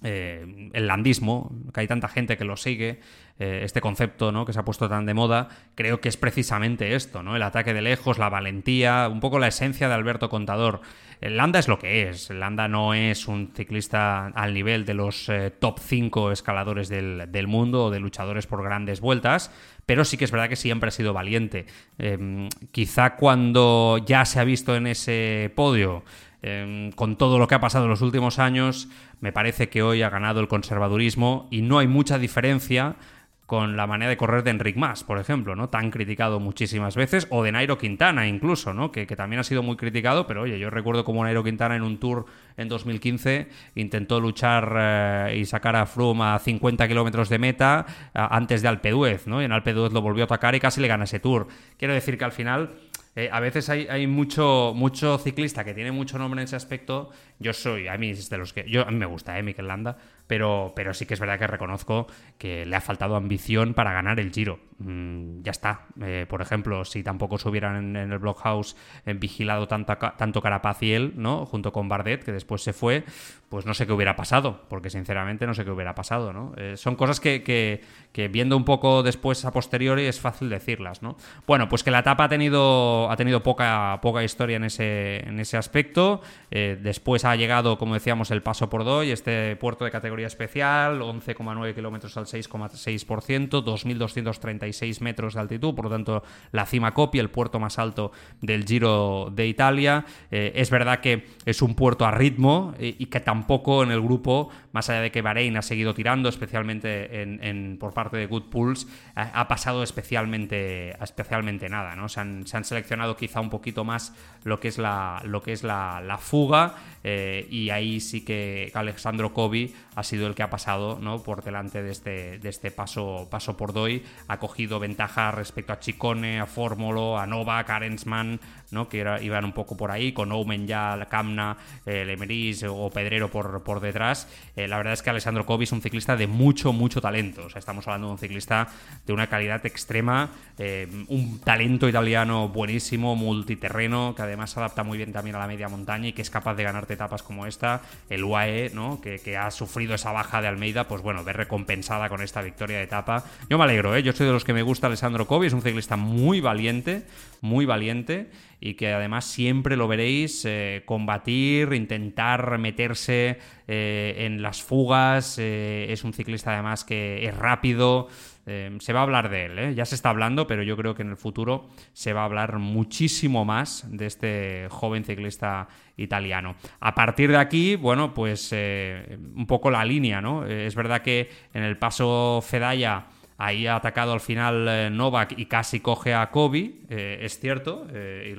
Eh, 0.01 0.69
el 0.73 0.87
landismo, 0.87 1.51
que 1.73 1.81
hay 1.81 1.87
tanta 1.87 2.07
gente 2.07 2.37
que 2.37 2.45
lo 2.45 2.55
sigue, 2.55 2.99
eh, 3.39 3.61
este 3.63 3.81
concepto 3.81 4.31
¿no? 4.31 4.45
que 4.45 4.53
se 4.53 4.59
ha 4.59 4.65
puesto 4.65 4.87
tan 4.87 5.05
de 5.05 5.13
moda, 5.13 5.49
creo 5.75 5.99
que 5.99 6.07
es 6.07 6.17
precisamente 6.17 6.93
esto, 6.95 7.23
¿no? 7.23 7.35
El 7.35 7.41
ataque 7.41 7.73
de 7.73 7.81
lejos, 7.81 8.19
la 8.19 8.29
valentía, 8.29 9.09
un 9.11 9.19
poco 9.19 9.39
la 9.39 9.47
esencia 9.47 9.87
de 9.87 9.95
Alberto 9.95 10.29
Contador. 10.29 10.81
El 11.19 11.37
Landa 11.37 11.57
es 11.57 11.67
lo 11.67 11.79
que 11.79 12.09
es. 12.09 12.29
El 12.29 12.41
Landa 12.41 12.67
no 12.67 12.93
es 12.93 13.27
un 13.27 13.51
ciclista 13.55 14.27
al 14.27 14.53
nivel 14.53 14.85
de 14.85 14.93
los 14.93 15.29
eh, 15.29 15.51
top 15.51 15.79
5 15.79 16.31
escaladores 16.31 16.89
del, 16.89 17.47
mundo 17.47 17.85
o 17.85 17.91
de 17.91 17.99
luchadores 17.99 18.45
por 18.45 18.61
grandes 18.61 19.01
vueltas, 19.01 19.49
pero 19.85 20.05
sí 20.05 20.17
que 20.17 20.25
es 20.25 20.31
verdad 20.31 20.49
que 20.49 20.55
siempre 20.55 20.89
ha 20.89 20.91
sido 20.91 21.13
valiente. 21.13 21.65
Em, 21.97 22.49
quizá 22.71 23.15
cuando 23.15 23.99
ya 24.05 24.25
se 24.25 24.39
ha 24.39 24.43
visto 24.43 24.75
en 24.75 24.85
ese 24.85 25.51
podio, 25.55 26.03
em, 26.43 26.91
con 26.91 27.17
todo 27.17 27.39
lo 27.39 27.47
que 27.47 27.55
ha 27.55 27.59
pasado 27.59 27.85
en 27.85 27.89
los 27.89 28.01
últimos 28.01 28.37
años, 28.37 28.89
me 29.19 29.31
parece 29.31 29.69
que 29.69 29.81
hoy 29.81 30.03
ha 30.03 30.09
ganado 30.09 30.39
el 30.39 30.47
conservadurismo 30.47 31.47
y 31.49 31.63
no 31.63 31.79
hay 31.79 31.87
mucha 31.87 32.19
diferencia 32.19 32.97
con 33.45 33.75
la 33.75 33.85
manera 33.87 34.09
de 34.09 34.17
correr 34.17 34.43
de 34.43 34.51
Enric 34.51 34.77
Mas, 34.77 35.03
por 35.03 35.19
ejemplo, 35.19 35.55
¿no? 35.55 35.69
Tan 35.69 35.91
criticado 35.91 36.39
muchísimas 36.39 36.95
veces, 36.95 37.27
o 37.29 37.43
de 37.43 37.51
Nairo 37.51 37.77
Quintana 37.77 38.27
incluso, 38.27 38.73
¿no? 38.73 38.91
Que, 38.91 39.05
también 39.05 39.41
ha 39.41 39.43
sido 39.43 39.61
muy 39.61 39.75
criticado, 39.75 40.25
pero 40.25 40.41
oye, 40.43 40.57
yo 40.57 40.69
recuerdo 40.69 41.03
como 41.03 41.23
Nairo 41.23 41.43
Quintana 41.43 41.75
en 41.75 41.83
un 41.83 41.99
tour 41.99 42.25
en 42.57 42.67
2015 42.67 43.49
intentó 43.75 44.19
luchar 44.19 44.75
eh, 44.75 45.37
y 45.37 45.45
sacar 45.45 45.75
a 45.75 45.85
Froome 45.85 46.23
a 46.23 46.39
50 46.39 46.87
kilómetros 46.87 47.29
de 47.29 47.37
meta 47.37 47.85
antes 48.13 48.61
de 48.61 48.67
Alpe 48.69 48.91
¿no? 49.25 49.41
Y 49.41 49.45
en 49.45 49.51
Alpe 49.51 49.73
lo 49.73 50.01
volvió 50.01 50.23
a 50.23 50.25
atacar 50.25 50.55
y 50.55 50.59
casi 50.59 50.81
le 50.81 50.87
gana 50.87 51.03
ese 51.03 51.19
tour. 51.19 51.47
Quiero 51.77 51.93
decir 51.93 52.17
que 52.17 52.25
al 52.25 52.31
final... 52.31 52.71
Eh, 53.15 53.29
a 53.31 53.39
veces 53.39 53.69
hay, 53.69 53.87
hay, 53.89 54.07
mucho, 54.07 54.73
mucho 54.75 55.17
ciclista 55.17 55.63
que 55.63 55.73
tiene 55.73 55.91
mucho 55.91 56.17
nombre 56.17 56.41
en 56.41 56.45
ese 56.45 56.55
aspecto. 56.55 57.11
Yo 57.39 57.53
soy, 57.53 57.87
a 57.87 57.97
mí 57.97 58.09
es 58.09 58.29
de 58.29 58.37
los 58.37 58.53
que. 58.53 58.65
Yo, 58.67 58.87
a 58.87 58.91
me 58.91 59.05
gusta, 59.05 59.37
¿eh? 59.37 59.43
Mikel 59.43 59.67
Landa 59.67 59.97
pero, 60.27 60.73
pero 60.75 60.93
sí 60.93 61.05
que 61.05 61.13
es 61.13 61.19
verdad 61.19 61.39
que 61.39 61.47
reconozco 61.47 62.07
que 62.37 62.65
le 62.65 62.75
ha 62.75 62.81
faltado 62.81 63.15
ambición 63.15 63.73
para 63.73 63.93
ganar 63.93 64.19
el 64.19 64.31
Giro. 64.31 64.59
Mm, 64.79 65.43
ya 65.43 65.51
está. 65.51 65.85
Eh, 66.01 66.25
por 66.27 66.41
ejemplo, 66.41 66.83
si 66.85 67.03
tampoco 67.03 67.37
se 67.37 67.47
hubieran 67.47 67.95
en, 67.95 68.11
el 68.11 68.19
Blockhouse 68.19 68.75
eh, 69.05 69.13
vigilado 69.13 69.67
tanto, 69.67 69.95
tanto 70.17 70.41
Carapaz 70.41 70.81
y 70.83 70.93
él, 70.93 71.13
¿no? 71.15 71.45
Junto 71.45 71.71
con 71.71 71.87
Bardet, 71.87 72.23
que 72.23 72.31
después 72.31 72.63
se 72.63 72.73
fue, 72.73 73.03
pues 73.49 73.65
no 73.65 73.73
sé 73.73 73.85
qué 73.85 73.93
hubiera 73.93 74.15
pasado, 74.15 74.61
porque 74.69 74.89
sinceramente 74.89 75.45
no 75.45 75.53
sé 75.53 75.63
qué 75.63 75.71
hubiera 75.71 75.95
pasado, 75.95 76.33
¿no? 76.33 76.53
Eh, 76.57 76.75
son 76.75 76.95
cosas 76.95 77.19
que, 77.19 77.43
que, 77.43 78.27
viendo 78.27 78.57
un 78.57 78.65
poco 78.65 79.03
después 79.03 79.45
a 79.45 79.51
posteriori 79.51 80.05
es 80.05 80.19
fácil 80.19 80.49
decirlas, 80.49 81.01
¿no? 81.01 81.17
Bueno, 81.45 81.69
pues 81.69 81.83
que 81.83 81.91
la 81.91 81.99
etapa 81.99 82.25
ha 82.25 82.29
tenido, 82.29 83.09
ha 83.11 83.15
tenido 83.15 83.43
poca, 83.43 83.99
poca 84.01 84.23
historia 84.23 84.57
en 84.57 84.63
ese, 84.65 85.19
en 85.27 85.39
ese 85.39 85.57
aspecto. 85.57 86.21
después 86.49 87.25
ha 87.25 87.35
llegado, 87.35 87.77
como 87.77 87.93
decíamos, 87.93 88.31
el 88.31 88.41
paso 88.41 88.69
por 88.69 88.83
Doy, 88.83 89.11
este 89.11 89.55
puerto 89.55 89.85
de 89.85 89.91
categoría 89.91 90.12
especial, 90.21 91.01
11,9 91.01 91.73
kilómetros 91.73 92.15
al 92.17 92.25
6,6%, 92.25 93.63
2.236 93.63 95.01
metros 95.01 95.33
de 95.33 95.39
altitud, 95.39 95.73
por 95.73 95.85
lo 95.85 95.91
tanto 95.91 96.23
la 96.51 96.65
cima 96.65 96.93
copia, 96.93 97.21
el 97.21 97.29
puerto 97.29 97.59
más 97.59 97.79
alto 97.79 98.11
del 98.41 98.65
Giro 98.65 99.31
de 99.33 99.47
Italia. 99.47 100.05
Eh, 100.31 100.53
es 100.55 100.69
verdad 100.69 100.99
que 100.99 101.25
es 101.45 101.61
un 101.61 101.75
puerto 101.75 102.05
a 102.05 102.11
ritmo 102.11 102.73
eh, 102.77 102.95
y 102.97 103.07
que 103.07 103.19
tampoco 103.19 103.83
en 103.83 103.91
el 103.91 104.01
grupo, 104.01 104.49
más 104.71 104.89
allá 104.89 105.01
de 105.01 105.11
que 105.11 105.21
Bahrein 105.21 105.57
ha 105.57 105.61
seguido 105.61 105.93
tirando, 105.93 106.29
especialmente 106.29 107.21
en, 107.21 107.77
por 107.79 107.93
parte 107.93 108.17
de 108.17 108.27
Good 108.27 108.49
Pulse, 108.49 108.87
ha 109.15 109.47
pasado 109.47 109.83
especialmente, 109.83 110.91
especialmente 111.01 111.69
nada. 111.69 111.95
Se 112.07 112.19
han, 112.19 112.45
seleccionado 112.45 113.15
quizá 113.15 113.41
un 113.41 113.49
poquito 113.49 113.83
más 113.83 114.13
lo 114.43 114.59
que 114.59 114.67
es 114.67 114.77
la, 114.77 115.21
lo 115.25 115.41
que 115.41 115.53
es 115.53 115.63
la, 115.63 116.17
fuga 116.19 116.75
eh, 117.03 117.47
y 117.49 117.69
ahí 117.69 117.99
sí 117.99 118.23
que 118.23 118.71
Alexandro 118.73 119.33
Kobi 119.33 119.73
ha 119.95 120.02
sido 120.03 120.27
el 120.27 120.35
que 120.35 120.43
ha 120.43 120.49
pasado 120.49 120.97
¿no? 121.01 121.21
por 121.23 121.43
delante 121.43 121.81
de 121.81 121.91
este, 121.91 122.39
de 122.39 122.49
este 122.49 122.71
paso, 122.71 123.27
paso 123.29 123.57
por 123.57 123.73
Doy. 123.73 124.03
Ha 124.27 124.39
cogido 124.39 124.79
ventaja 124.79 125.31
respecto 125.31 125.73
a 125.73 125.79
Chicone, 125.79 126.39
a 126.39 126.45
Fórmulo, 126.45 127.17
a 127.17 127.25
Novak, 127.25 127.69
a 127.69 127.75
Arensman, 127.77 128.39
¿no? 128.71 128.89
que 128.89 129.05
iban 129.21 129.45
un 129.45 129.53
poco 129.53 129.77
por 129.77 129.91
ahí, 129.91 130.11
con 130.11 130.31
Omen 130.31 130.67
ya, 130.67 131.07
Camna, 131.09 131.57
el 131.85 132.07
Lemeris 132.07 132.63
o 132.67 132.89
Pedrero 132.89 133.29
por, 133.29 133.63
por 133.63 133.79
detrás. 133.79 134.27
Eh, 134.55 134.67
la 134.67 134.77
verdad 134.77 134.93
es 134.93 135.01
que 135.01 135.09
Alessandro 135.09 135.45
Covi 135.45 135.63
es 135.63 135.71
un 135.71 135.81
ciclista 135.81 136.15
de 136.15 136.27
mucho, 136.27 136.73
mucho 136.73 137.01
talento. 137.01 137.45
O 137.45 137.49
sea, 137.49 137.59
estamos 137.59 137.87
hablando 137.87 138.07
de 138.07 138.13
un 138.13 138.19
ciclista 138.19 138.67
de 139.05 139.13
una 139.13 139.27
calidad 139.27 139.65
extrema, 139.65 140.29
eh, 140.57 140.87
un 141.07 141.39
talento 141.39 141.87
italiano 141.87 142.49
buenísimo, 142.49 143.15
multiterreno, 143.15 144.13
que 144.15 144.21
además 144.21 144.51
se 144.51 144.59
adapta 144.59 144.83
muy 144.83 144.97
bien 144.97 145.11
también 145.11 145.35
a 145.35 145.39
la 145.39 145.47
media 145.47 145.69
montaña 145.69 146.07
y 146.07 146.13
que 146.13 146.21
es 146.21 146.29
capaz 146.29 146.55
de 146.55 146.63
ganarte 146.63 146.93
etapas 146.93 147.23
como 147.23 147.45
esta. 147.45 147.81
El 148.09 148.23
UAE, 148.23 148.71
¿no? 148.73 148.99
que 149.01 149.37
ha 149.37 149.51
sufrido 149.51 149.92
esa 149.95 150.11
baja 150.11 150.41
de 150.41 150.47
Almeida, 150.47 150.87
pues 150.87 151.01
bueno, 151.01 151.23
ver 151.23 151.37
recompensada 151.37 152.09
con 152.09 152.21
esta 152.21 152.41
victoria 152.41 152.77
de 152.77 152.83
etapa. 152.83 153.23
Yo 153.49 153.57
me 153.57 153.63
alegro, 153.63 153.95
¿eh? 153.95 154.03
yo 154.03 154.13
soy 154.13 154.27
de 154.27 154.33
los 154.33 154.43
que 154.43 154.53
me 154.53 154.61
gusta 154.61 154.87
Alessandro 154.87 155.27
Covi, 155.27 155.47
es 155.47 155.53
un 155.53 155.61
ciclista 155.61 155.95
muy 155.95 156.41
valiente, 156.41 157.03
muy 157.41 157.65
valiente 157.65 158.29
y 158.59 158.75
que 158.75 158.93
además 158.93 159.25
siempre 159.25 159.75
lo 159.75 159.87
veréis 159.87 160.43
eh, 160.45 160.83
combatir, 160.85 161.73
intentar 161.73 162.57
meterse 162.57 163.39
eh, 163.67 164.15
en 164.19 164.41
las 164.41 164.63
fugas. 164.63 165.37
Es 165.37 166.03
un 166.03 166.13
ciclista 166.13 166.53
además 166.53 166.83
que 166.83 167.27
es 167.27 167.35
rápido. 167.35 168.07
Se 168.45 168.93
va 168.93 168.99
a 168.99 169.03
hablar 169.03 169.29
de 169.29 169.45
él, 169.45 169.75
ya 169.75 169.85
se 169.85 169.95
está 169.95 170.09
hablando, 170.09 170.47
pero 170.47 170.63
yo 170.63 170.75
creo 170.75 170.95
que 170.95 171.01
en 171.01 171.09
el 171.09 171.17
futuro 171.17 171.69
se 171.93 172.11
va 172.11 172.21
a 172.21 172.25
hablar 172.25 172.59
muchísimo 172.59 173.45
más 173.45 173.85
de 173.89 174.05
este 174.05 174.67
joven 174.69 175.05
ciclista 175.05 175.67
italiano. 175.95 176.55
A 176.79 176.93
partir 176.93 177.31
de 177.31 177.37
aquí, 177.37 177.75
bueno, 177.77 178.13
pues 178.13 178.51
un 178.51 179.45
poco 179.47 179.71
la 179.71 179.85
línea, 179.85 180.21
¿no? 180.21 180.45
es 180.45 180.75
verdad 180.75 181.01
que 181.01 181.29
en 181.53 181.63
el 181.63 181.77
paso 181.77 182.43
Fedaya 182.45 183.07
Ahí 183.37 183.65
ha 183.67 183.75
atacado 183.75 184.13
al 184.13 184.19
final 184.21 184.67
eh, 184.69 184.89
Novak 184.91 185.33
y 185.37 185.47
casi 185.47 185.79
coge 185.79 186.13
a 186.13 186.29
Kobe, 186.29 186.75
eh, 186.89 187.19
es 187.21 187.39
cierto, 187.39 187.87
eh, 187.91 188.35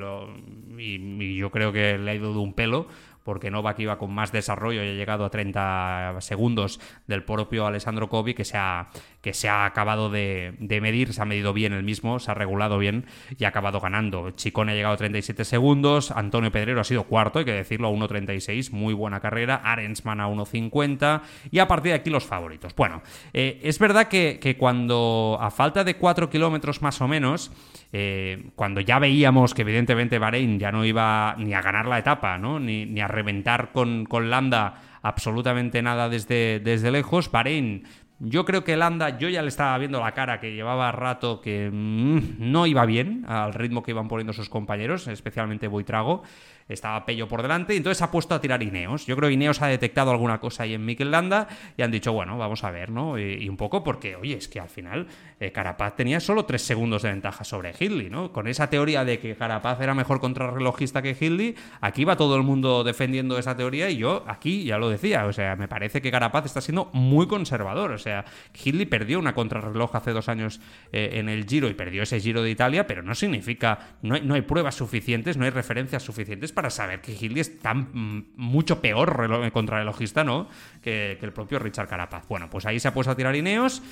y, 0.79 1.37
yo 1.37 1.51
creo 1.51 1.73
que 1.73 1.99
le 1.99 2.11
ha 2.11 2.15
ido 2.15 2.33
de 2.33 2.39
un 2.39 2.55
pelo, 2.55 2.87
porque 3.25 3.51
Novak 3.51 3.79
iba 3.81 3.99
con 3.99 4.13
más 4.13 4.31
desarrollo 4.31 4.85
y 4.85 4.89
ha 4.89 4.93
llegado 4.93 5.25
a 5.25 5.31
30 5.31 6.17
segundos 6.21 6.81
del 7.07 7.25
propio 7.25 7.67
Alessandro 7.67 8.09
Kobe, 8.09 8.35
que 8.35 8.45
se 8.45 8.57
ha, 8.57 8.91
que 9.23 9.33
se 9.33 9.49
ha 9.49 9.65
acabado 9.65 10.11
de, 10.11 10.55
medir, 10.61 11.13
se 11.13 11.23
ha 11.23 11.25
medido 11.25 11.53
bien 11.53 11.73
el 11.73 11.83
mismo, 11.83 12.21
se 12.21 12.31
ha 12.31 12.35
regulado 12.35 12.79
bien 12.79 13.07
y 13.39 13.45
ha 13.45 13.49
acabado 13.49 13.81
ganando. 13.81 14.31
Chicone 14.31 14.73
ha 14.73 14.75
llegado 14.75 14.95
a 14.95 14.99
37 14.99 15.45
segundos, 15.45 16.11
Antonio 16.11 16.53
Pedrero 16.53 16.81
ha 16.81 16.85
sido 16.85 17.05
cuarto, 17.05 17.39
hay 17.39 17.45
que 17.47 17.53
decirlo, 17.53 17.89
a 17.89 17.91
1.36, 17.91 18.71
muy 18.71 18.93
buena 18.95 19.21
carrera, 19.21 19.57
Arensman 19.65 20.21
a 20.21 20.29
1.50 20.29 21.23
y 21.51 21.59
a 21.59 21.67
partir 21.67 21.93
de 21.93 21.99
aquí 21.99 22.11
los 22.11 22.25
favoritos. 22.25 22.75
Bueno, 22.77 23.03
eh, 23.33 23.61
es 23.63 23.79
verdad 23.79 24.09
que, 24.09 24.39
que 24.41 24.57
cuando 24.57 25.39
a 25.41 25.51
falta 25.51 25.83
de 25.83 25.97
4 25.97 26.29
kilómetros 26.29 26.83
más 26.83 27.01
o 27.01 27.09
menos, 27.09 27.51
eh, 27.97 28.51
cuando 28.57 28.81
ya 28.81 28.99
veíamos 28.99 29.55
que 29.55 29.63
evidentemente 29.63 30.19
Bahrein 30.19 30.59
ya 30.59 30.73
no 30.73 30.85
iba 30.85 31.37
ni 31.39 31.55
a 31.55 31.63
ganar 31.63 31.87
la 31.87 31.99
etapa, 31.99 32.39
¿no? 32.39 32.59
ni, 32.59 32.87
ni 32.87 33.01
a 33.01 33.07
reventar 33.15 33.73
con, 33.73 34.05
con 34.05 34.31
Landa 34.31 34.83
absolutamente 35.03 35.83
nada 35.83 36.09
desde, 36.09 36.61
desde 36.61 36.91
lejos. 36.91 37.31
Bahrein 37.31 37.85
yo 38.21 38.45
creo 38.45 38.65
que 38.65 38.77
Landa, 38.77 39.19
yo 39.19 39.29
ya 39.29 39.43
le 39.43 39.49
estaba 39.49 39.77
viendo 39.79 40.01
la 40.01 40.13
cara 40.13 40.41
que 40.41 40.55
llevaba 40.55 40.93
rato 40.93 41.41
que 41.41 41.69
mm, 41.73 42.37
no 42.39 42.67
iba 42.67 42.87
bien 42.87 43.25
al 43.27 43.53
ritmo 43.55 43.83
que 43.83 43.91
iban 43.91 44.09
poniendo 44.09 44.33
sus 44.33 44.49
compañeros, 44.49 45.09
especialmente 45.09 45.69
Boitrago 45.69 46.23
estaba 46.69 47.05
Pello 47.05 47.29
por 47.29 47.43
delante 47.43 47.75
y 47.75 47.77
entonces 47.77 48.01
ha 48.03 48.11
puesto 48.11 48.35
a 48.35 48.41
tirar 48.41 48.63
Ineos. 48.63 49.07
Yo 49.07 49.17
creo 49.17 49.29
que 49.29 49.35
Ineos 49.35 49.61
ha 49.63 49.67
detectado 49.67 50.11
alguna 50.11 50.41
cosa 50.41 50.63
ahí 50.63 50.75
en 50.75 50.85
Mikel 50.85 51.11
Landa 51.11 51.49
y 51.77 51.83
han 51.83 51.91
dicho, 51.91 52.13
bueno, 52.13 52.39
vamos 52.39 52.65
a 52.65 52.71
ver, 52.71 52.91
¿no? 52.91 53.19
Y, 53.19 53.49
un 53.49 53.57
poco 53.57 53.85
porque, 53.85 54.17
oye, 54.17 54.37
es 54.37 54.49
que 54.49 54.61
al 54.61 54.69
final 54.69 55.07
eh, 55.41 55.53
Carapaz 55.53 55.97
tenía 55.97 56.21
solo 56.21 56.45
tres 56.45 56.63
segundos 56.63 57.03
de 57.03 57.11
ventaja 57.11 57.45
sobre 57.45 57.75
Hindley, 57.79 58.11
¿no? 58.11 58.33
Con 58.33 58.47
esa 58.47 58.71
teoría 58.71 59.05
de 59.05 59.19
que 59.19 59.37
Carapaz 59.37 59.81
era 59.81 59.95
mejor 59.95 60.21
contrarrelojista 60.21 61.03
que 61.03 61.17
Hindley, 61.19 61.55
aquí 61.81 62.05
va 62.05 62.17
todo 62.17 62.37
el 62.37 62.43
mundo 62.43 62.85
defendiendo 62.85 63.39
esa 63.39 63.57
teoría 63.57 63.91
y 63.91 63.99
yo 63.99 64.25
aquí 64.27 64.65
ya 64.65 64.79
lo 64.79 64.89
decía, 64.89 65.27
o 65.27 65.33
sea, 65.33 65.57
me 65.57 65.69
parece 65.69 66.01
que 66.01 66.11
Carapaz 66.11 66.47
está 66.47 66.61
siendo 66.61 66.91
muy 66.93 67.27
conservador, 67.27 67.93
o 67.93 67.99
sea, 67.99 68.25
Hindley 68.65 68.87
perdió 68.87 69.19
una 69.19 69.35
contrarreloj 69.35 69.95
hace 69.95 70.13
dos 70.13 70.29
años 70.29 70.61
eh, 70.93 71.11
en 71.15 71.29
el 71.29 71.45
Giro 71.47 71.69
y 71.69 71.75
perdió 71.75 72.03
ese 72.03 72.21
Giro 72.21 72.43
de 72.43 72.51
Italia, 72.51 72.87
pero 72.87 73.03
no 73.03 73.15
significa, 73.15 73.97
no 74.03 74.15
no 74.25 74.35
hay 74.35 74.43
pruebas 74.43 74.77
suficientes, 74.77 75.37
no 75.37 75.45
hay 75.45 75.51
referencias 75.51 76.03
suficientes 76.03 76.54
para 76.55 76.71
saber 76.71 77.01
que 77.01 77.13
Hildy 77.13 77.41
es 77.41 77.59
tan 77.59 77.89
mm, 77.93 78.33
mucho 78.37 78.81
peor 78.81 79.51
contrarrelojista, 79.53 80.25
¿no? 80.25 80.49
Que, 80.83 81.17
que, 81.21 81.27
el 81.27 81.33
propio 81.33 81.59
Richard 81.59 81.89
Carapaz. 81.89 82.27
Bueno, 82.29 82.49
pues 82.49 82.65
ahí 82.67 82.81
se 82.81 82.89
ha 82.89 82.95
puesto 82.95 83.11
a 83.11 83.17
tirar 83.17 83.37
Ineos. 83.37 83.83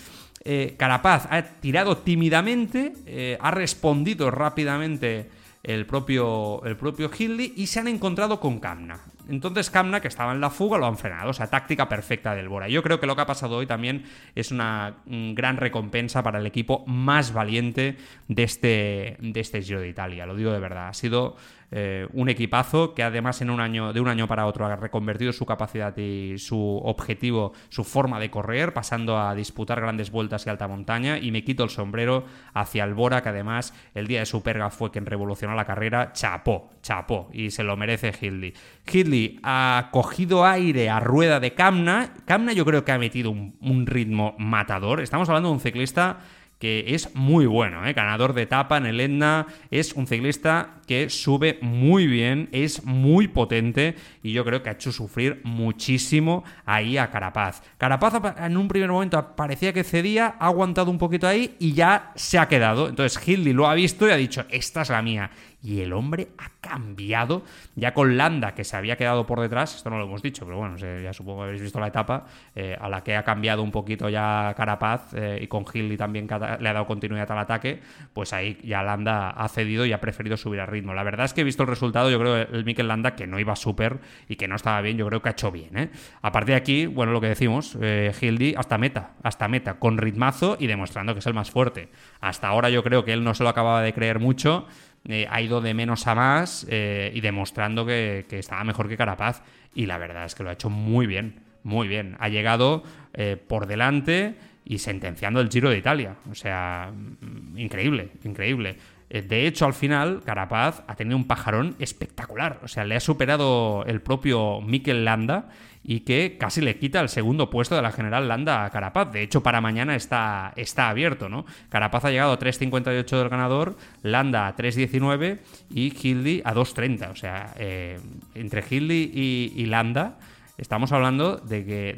Eh, 0.44 0.74
Carapaz 0.76 1.28
ha 1.30 1.42
tirado 1.42 1.98
tímidamente, 1.98 2.92
eh, 3.06 3.38
ha 3.40 3.50
respondido 3.52 4.30
rápidamente 4.30 5.30
el 5.62 5.86
propio, 5.86 6.64
el 6.64 6.76
propio 6.76 7.08
y 7.18 7.66
se 7.68 7.78
han 7.78 7.86
encontrado 7.86 8.40
con 8.40 8.58
Kamna. 8.58 8.98
Entonces 9.28 9.70
Kamna, 9.70 10.00
que 10.00 10.08
estaba 10.08 10.32
en 10.32 10.40
la 10.40 10.50
fuga, 10.50 10.78
lo 10.78 10.86
han 10.86 10.98
frenado. 10.98 11.30
O 11.30 11.32
sea, 11.32 11.46
táctica 11.46 11.88
perfecta 11.88 12.34
del 12.34 12.48
Bora. 12.48 12.68
Yo 12.68 12.82
creo 12.82 12.98
que 12.98 13.06
lo 13.06 13.14
que 13.14 13.22
ha 13.22 13.26
pasado 13.26 13.58
hoy 13.58 13.66
también 13.66 14.04
es 14.34 14.50
una 14.50 14.96
gran 15.06 15.58
recompensa 15.58 16.24
para 16.24 16.40
el 16.40 16.46
equipo 16.46 16.84
más 16.86 17.32
valiente 17.32 17.96
de 18.26 18.42
este, 18.42 19.16
de 19.20 19.40
este 19.40 19.62
Giro 19.62 19.80
de 19.80 19.88
Italia. 19.88 20.26
Lo 20.26 20.34
digo 20.34 20.50
de 20.50 20.58
verdad. 20.58 20.88
Ha 20.88 20.94
sido 20.94 21.36
eh, 21.74 22.06
un 22.12 22.28
equipazo 22.28 22.92
que 22.92 23.02
además 23.02 23.40
en 23.40 23.48
un 23.48 23.58
año, 23.58 23.94
de 23.94 24.00
un 24.00 24.08
año 24.08 24.28
para 24.28 24.44
otro 24.44 24.66
ha 24.66 24.76
reconvertido 24.76 25.32
su 25.32 25.46
capacidad 25.46 25.96
y 25.96 26.36
su 26.36 26.80
objetivo, 26.84 27.54
su 27.70 27.82
forma 27.82 28.20
de 28.20 28.30
correr, 28.30 28.74
pasando 28.74 29.18
a 29.18 29.34
disputar 29.34 29.80
grandes 29.80 30.10
vueltas 30.10 30.46
y 30.46 30.50
alta 30.50 30.68
montaña. 30.68 31.16
Y 31.16 31.30
me 31.30 31.44
quito 31.44 31.64
el 31.64 31.70
sombrero 31.70 32.26
hacia 32.52 32.84
el 32.84 32.92
Bora, 32.92 33.22
que 33.22 33.30
además 33.30 33.72
el 33.94 34.06
día 34.06 34.20
de 34.20 34.26
su 34.26 34.42
perga 34.42 34.68
fue 34.68 34.90
quien 34.90 35.06
revolucionó 35.06 35.54
la 35.54 35.64
carrera. 35.64 36.12
Chapó, 36.12 36.72
chapó. 36.82 37.30
Y 37.32 37.50
se 37.50 37.62
lo 37.62 37.74
merece 37.78 38.12
Hindley. 38.20 38.52
Hindley 38.92 39.40
ha 39.42 39.88
cogido 39.92 40.44
aire 40.44 40.90
a 40.90 41.00
rueda 41.00 41.40
de 41.40 41.54
Kamna. 41.54 42.12
Kamna 42.26 42.52
yo 42.52 42.66
creo 42.66 42.84
que 42.84 42.92
ha 42.92 42.98
metido 42.98 43.30
un 43.30 43.86
ritmo 43.86 44.34
matador. 44.38 45.00
Estamos 45.00 45.26
hablando 45.30 45.48
de 45.48 45.54
un 45.54 45.60
ciclista 45.60 46.18
que 46.62 46.94
es 46.94 47.12
muy 47.16 47.44
bueno, 47.46 47.84
¿eh? 47.84 47.92
ganador 47.92 48.34
de 48.34 48.42
etapa 48.42 48.76
en 48.76 48.86
el 48.86 49.00
Etna, 49.00 49.48
es 49.72 49.94
un 49.94 50.06
ciclista 50.06 50.74
que 50.86 51.10
sube 51.10 51.58
muy 51.60 52.06
bien, 52.06 52.48
es 52.52 52.84
muy 52.84 53.26
potente 53.26 53.96
y 54.22 54.32
yo 54.32 54.44
creo 54.44 54.62
que 54.62 54.68
ha 54.68 54.74
hecho 54.74 54.92
sufrir 54.92 55.40
muchísimo 55.42 56.44
ahí 56.64 56.98
a 56.98 57.10
Carapaz. 57.10 57.64
Carapaz 57.78 58.36
en 58.38 58.56
un 58.56 58.68
primer 58.68 58.92
momento 58.92 59.34
parecía 59.34 59.72
que 59.72 59.82
cedía, 59.82 60.36
ha 60.38 60.46
aguantado 60.46 60.92
un 60.92 60.98
poquito 60.98 61.26
ahí 61.26 61.56
y 61.58 61.72
ya 61.72 62.12
se 62.14 62.38
ha 62.38 62.46
quedado. 62.46 62.88
Entonces 62.88 63.20
Hindley 63.26 63.54
lo 63.54 63.66
ha 63.66 63.74
visto 63.74 64.06
y 64.06 64.12
ha 64.12 64.16
dicho, 64.16 64.44
esta 64.48 64.82
es 64.82 64.90
la 64.90 65.02
mía 65.02 65.32
y 65.62 65.80
el 65.80 65.92
hombre 65.92 66.28
ha 66.38 66.50
cambiado 66.60 67.42
ya 67.74 67.94
con 67.94 68.16
Landa, 68.16 68.54
que 68.54 68.64
se 68.64 68.76
había 68.76 68.96
quedado 68.96 69.26
por 69.26 69.40
detrás, 69.40 69.76
esto 69.76 69.90
no 69.90 69.98
lo 69.98 70.04
hemos 70.04 70.22
dicho, 70.22 70.44
pero 70.44 70.58
bueno, 70.58 70.76
ya 70.76 71.12
supongo 71.12 71.40
que 71.40 71.44
habéis 71.44 71.62
visto 71.62 71.78
la 71.80 71.88
etapa, 71.88 72.26
eh, 72.54 72.76
a 72.80 72.88
la 72.88 73.02
que 73.02 73.16
ha 73.16 73.22
cambiado 73.22 73.62
un 73.62 73.70
poquito 73.70 74.08
ya 74.08 74.54
Carapaz 74.56 75.14
eh, 75.14 75.38
y 75.42 75.46
con 75.46 75.66
Gilly 75.66 75.96
también 75.96 76.26
le 76.60 76.68
ha 76.68 76.72
dado 76.72 76.86
continuidad 76.86 77.30
al 77.30 77.38
ataque, 77.38 77.80
pues 78.12 78.32
ahí 78.32 78.58
ya 78.62 78.82
Landa 78.82 79.30
ha 79.30 79.48
cedido 79.48 79.86
y 79.86 79.92
ha 79.92 80.00
preferido 80.00 80.36
subir 80.36 80.60
al 80.60 80.68
ritmo. 80.68 80.94
La 80.94 81.02
verdad 81.02 81.26
es 81.26 81.34
que 81.34 81.42
he 81.42 81.44
visto 81.44 81.62
el 81.62 81.68
resultado, 81.68 82.10
yo 82.10 82.18
creo 82.18 82.46
que 82.46 82.56
el 82.56 82.64
Mikel 82.64 82.88
Landa, 82.88 83.14
que 83.14 83.26
no 83.26 83.38
iba 83.38 83.56
súper 83.56 84.00
y 84.28 84.36
que 84.36 84.48
no 84.48 84.56
estaba 84.56 84.80
bien, 84.80 84.96
yo 84.96 85.06
creo 85.06 85.22
que 85.22 85.28
ha 85.28 85.32
hecho 85.32 85.50
bien. 85.50 85.76
¿eh? 85.76 85.90
A 86.22 86.32
partir 86.32 86.54
de 86.54 86.56
aquí, 86.56 86.86
bueno, 86.86 87.12
lo 87.12 87.20
que 87.20 87.28
decimos, 87.28 87.76
eh, 87.80 88.12
Gildy 88.18 88.54
hasta 88.56 88.78
meta, 88.78 89.12
hasta 89.22 89.48
meta, 89.48 89.74
con 89.74 89.98
ritmazo 89.98 90.56
y 90.58 90.66
demostrando 90.66 91.12
que 91.14 91.20
es 91.20 91.26
el 91.26 91.34
más 91.34 91.50
fuerte. 91.50 91.88
Hasta 92.20 92.48
ahora 92.48 92.70
yo 92.70 92.82
creo 92.82 93.04
que 93.04 93.12
él 93.12 93.24
no 93.24 93.34
se 93.34 93.42
lo 93.42 93.48
acababa 93.48 93.82
de 93.82 93.92
creer 93.92 94.18
mucho. 94.18 94.66
Eh, 95.08 95.26
ha 95.28 95.40
ido 95.40 95.60
de 95.60 95.74
menos 95.74 96.06
a 96.06 96.14
más 96.14 96.64
eh, 96.68 97.10
y 97.14 97.20
demostrando 97.20 97.84
que, 97.84 98.24
estaba 98.30 98.62
mejor 98.64 98.88
que 98.88 98.96
Carapaz. 98.96 99.42
Y 99.74 99.86
la 99.86 99.98
verdad 99.98 100.24
es 100.24 100.34
que 100.34 100.42
lo 100.42 100.50
ha 100.50 100.52
hecho 100.52 100.70
muy 100.70 101.06
bien, 101.06 101.40
muy 101.64 101.88
bien. 101.88 102.16
Ha 102.20 102.28
llegado 102.28 102.84
eh, 103.14 103.36
por 103.36 103.66
delante 103.66 104.36
y 104.64 104.78
sentenciando 104.78 105.40
el 105.40 105.48
Giro 105.48 105.70
de 105.70 105.78
Italia. 105.78 106.16
O 106.30 106.34
sea, 106.34 106.92
mm, 106.92 107.58
increíble, 107.58 108.10
increíble. 108.24 108.76
De 109.08 109.46
hecho, 109.46 109.66
al 109.66 109.74
final, 109.74 110.22
Carapaz 110.24 110.84
ha 110.86 110.94
tenido 110.94 111.18
un 111.18 111.26
pajarón 111.26 111.76
espectacular. 111.78 112.60
O 112.62 112.68
sea, 112.68 112.84
le 112.84 112.96
ha 112.96 113.00
superado 113.00 113.84
el 113.86 114.00
propio 114.00 114.62
Mikel 114.62 115.04
Landa 115.04 115.50
y 115.84 116.00
que 116.00 116.36
casi 116.38 116.60
le 116.60 116.78
quita 116.78 117.00
el 117.00 117.08
segundo 117.08 117.50
puesto 117.50 117.74
de 117.74 117.82
la 117.82 117.92
general 117.92 118.28
Landa 118.28 118.64
a 118.64 118.70
Carapaz. 118.70 119.12
De 119.12 119.22
hecho, 119.22 119.42
para 119.42 119.60
mañana 119.60 119.96
está, 119.96 120.52
está 120.56 120.88
abierto, 120.88 121.28
¿no? 121.28 121.44
Carapaz 121.68 122.04
ha 122.04 122.10
llegado 122.10 122.32
a 122.32 122.38
3.58 122.38 123.18
del 123.18 123.28
ganador, 123.28 123.76
Landa 124.02 124.46
a 124.46 124.56
3.19 124.56 125.38
y 125.70 125.92
Hildy 125.92 126.42
a 126.44 126.54
2.30. 126.54 127.10
O 127.10 127.16
sea, 127.16 127.52
eh, 127.58 127.98
entre 128.34 128.64
Hildy 128.68 129.52
y, 129.56 129.66
Landa 129.66 130.18
estamos 130.62 130.92
hablando 130.92 131.36
de 131.36 131.64
que, 131.64 131.96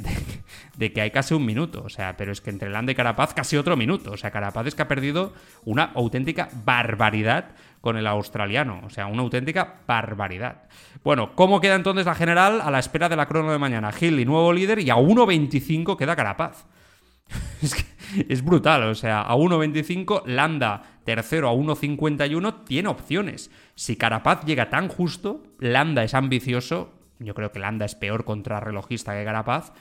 de, 0.77 0.93
que 0.93 1.01
hay 1.01 1.11
casi 1.11 1.35
un 1.35 1.45
minuto. 1.45 1.83
O 1.85 1.89
sea, 1.89 2.17
pero 2.17 2.33
es 2.33 2.41
que 2.41 2.51
entre 2.51 2.71
Landa 2.71 2.93
y 2.93 2.95
Carapaz 2.95 3.35
casi 3.35 3.57
otro 3.57 3.77
minuto. 3.77 4.13
O 4.13 4.17
sea, 4.17 4.31
Carapaz 4.31 4.67
es 4.67 4.75
que 4.75 4.83
ha 4.83 4.89
perdido 4.89 5.33
una 5.65 5.85
auténtica 5.95 6.49
barbaridad 6.65 7.51
con 7.81 7.97
el 7.97 8.07
australiano. 8.07 8.81
O 8.85 8.91
sea, 8.91 9.07
una 9.07 9.23
auténtica 9.23 9.77
barbaridad. 9.87 10.63
Bueno, 11.05 11.35
¿cómo 11.35 11.61
queda 11.61 11.77
entonces 11.77 12.07
la 12.07 12.15
general 12.15 12.61
a 12.61 12.71
la 12.71 12.79
espera 12.79 13.09
de 13.09 13.17
la 13.17 13.27
crono 13.27 13.53
de 13.53 13.59
mañana? 13.59 13.93
y 14.01 14.25
nuevo 14.25 14.53
líder, 14.53 14.81
y 14.81 14.91
a 14.91 14.97
1.25 14.97 15.97
queda 15.97 16.17
Carapaz. 16.17 16.67
es 18.29 18.45
brutal, 18.45 18.85
o 18.85 18.95
sea, 18.95 19.23
a 19.23 19.35
1.25 19.37 20.27
Landa 20.27 20.83
tercero 21.05 21.49
a 21.49 21.53
1.51 21.53 22.65
tiene 22.65 22.89
opciones. 22.89 23.51
Si 23.75 23.97
Carapaz 23.97 24.45
llega 24.45 24.71
tan 24.71 24.89
justo, 24.89 25.43
Landa 25.59 26.03
es 26.03 26.15
ambicioso, 26.15 26.93
yo 27.19 27.35
creo 27.35 27.53
que 27.53 27.59
Landa 27.59 27.87
es 27.87 27.95
peor 27.95 28.25
contrarrelojista 28.25 29.15
que 29.15 29.25
Carapaz, 29.25 29.73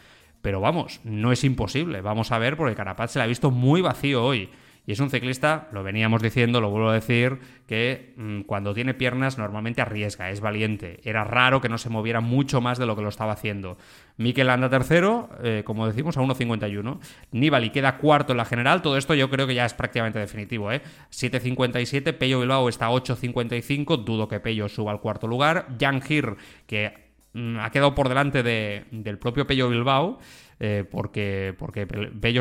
pero 0.42 0.60
vamos, 0.60 1.00
no 1.04 1.32
es 1.32 1.44
imposible. 1.44 2.02
Vamos 2.02 2.32
a 2.32 2.38
ver 2.38 2.58
porque 2.58 2.76
Carapaz 2.76 3.12
se 3.12 3.20
la 3.20 3.26
ha 3.26 3.28
visto 3.28 3.52
muy 3.52 3.82
vacío 3.82 4.24
hoy. 4.24 4.50
Y 4.86 4.92
es 4.92 5.00
un 5.00 5.10
ciclista, 5.10 5.70
lo 5.72 5.82
veníamos 5.82 6.22
diciendo, 6.22 6.60
lo 6.60 6.70
vuelvo 6.70 6.90
a 6.90 6.94
decir, 6.94 7.40
que 7.68 8.14
mm, 8.18 8.42
cuando 8.42 8.74
tiene 8.74 8.94
piernas 8.94 9.38
normalmente 9.38 9.82
arriesga, 9.82 10.30
es 10.30 10.42
valiente. 10.42 11.00
Era 11.06 11.24
raro 11.24 11.62
que 11.62 11.70
no 11.70 11.78
se 11.78 11.90
moviera 11.90 12.20
mucho 12.20 12.60
más 12.60 12.78
de 12.78 12.86
lo 12.86 12.98
que 12.98 13.02
lo 13.02 13.08
estaba 13.08 13.32
haciendo. 13.32 13.78
Mikel 14.18 14.50
anda 14.50 14.70
tercero, 14.70 15.30
eh, 15.42 15.64
como 15.66 15.88
decimos, 15.88 16.18
a 16.18 16.22
1.51. 16.22 17.00
Nibali 17.32 17.70
queda 17.70 17.98
cuarto 17.98 18.34
en 18.34 18.38
la 18.38 18.46
general. 18.46 18.82
Todo 18.82 18.98
esto 18.98 19.14
yo 19.14 19.30
creo 19.30 19.48
que 19.48 19.56
ya 19.56 19.66
es 19.66 19.74
prácticamente 19.74 20.20
definitivo. 20.20 20.70
¿eh? 20.70 20.82
7.57, 21.12 22.12
Pello 22.18 22.42
Bilbao 22.42 22.68
está 22.68 22.88
a 22.88 22.92
8.55. 22.92 24.04
Dudo 24.04 24.28
que 24.28 24.42
Pello 24.42 24.68
suba 24.68 24.92
al 24.92 25.00
cuarto 25.00 25.28
lugar. 25.28 25.68
Jan 25.80 26.02
Hir, 26.06 26.36
que 26.68 27.13
ha 27.36 27.70
quedado 27.72 27.96
por 27.96 28.10
delante 28.10 28.44
del 28.44 29.18
propio 29.18 29.48
Pello 29.48 29.70
Bilbao. 29.70 30.20
Eh, 30.60 30.86
porque, 30.90 31.56
porque 31.58 31.88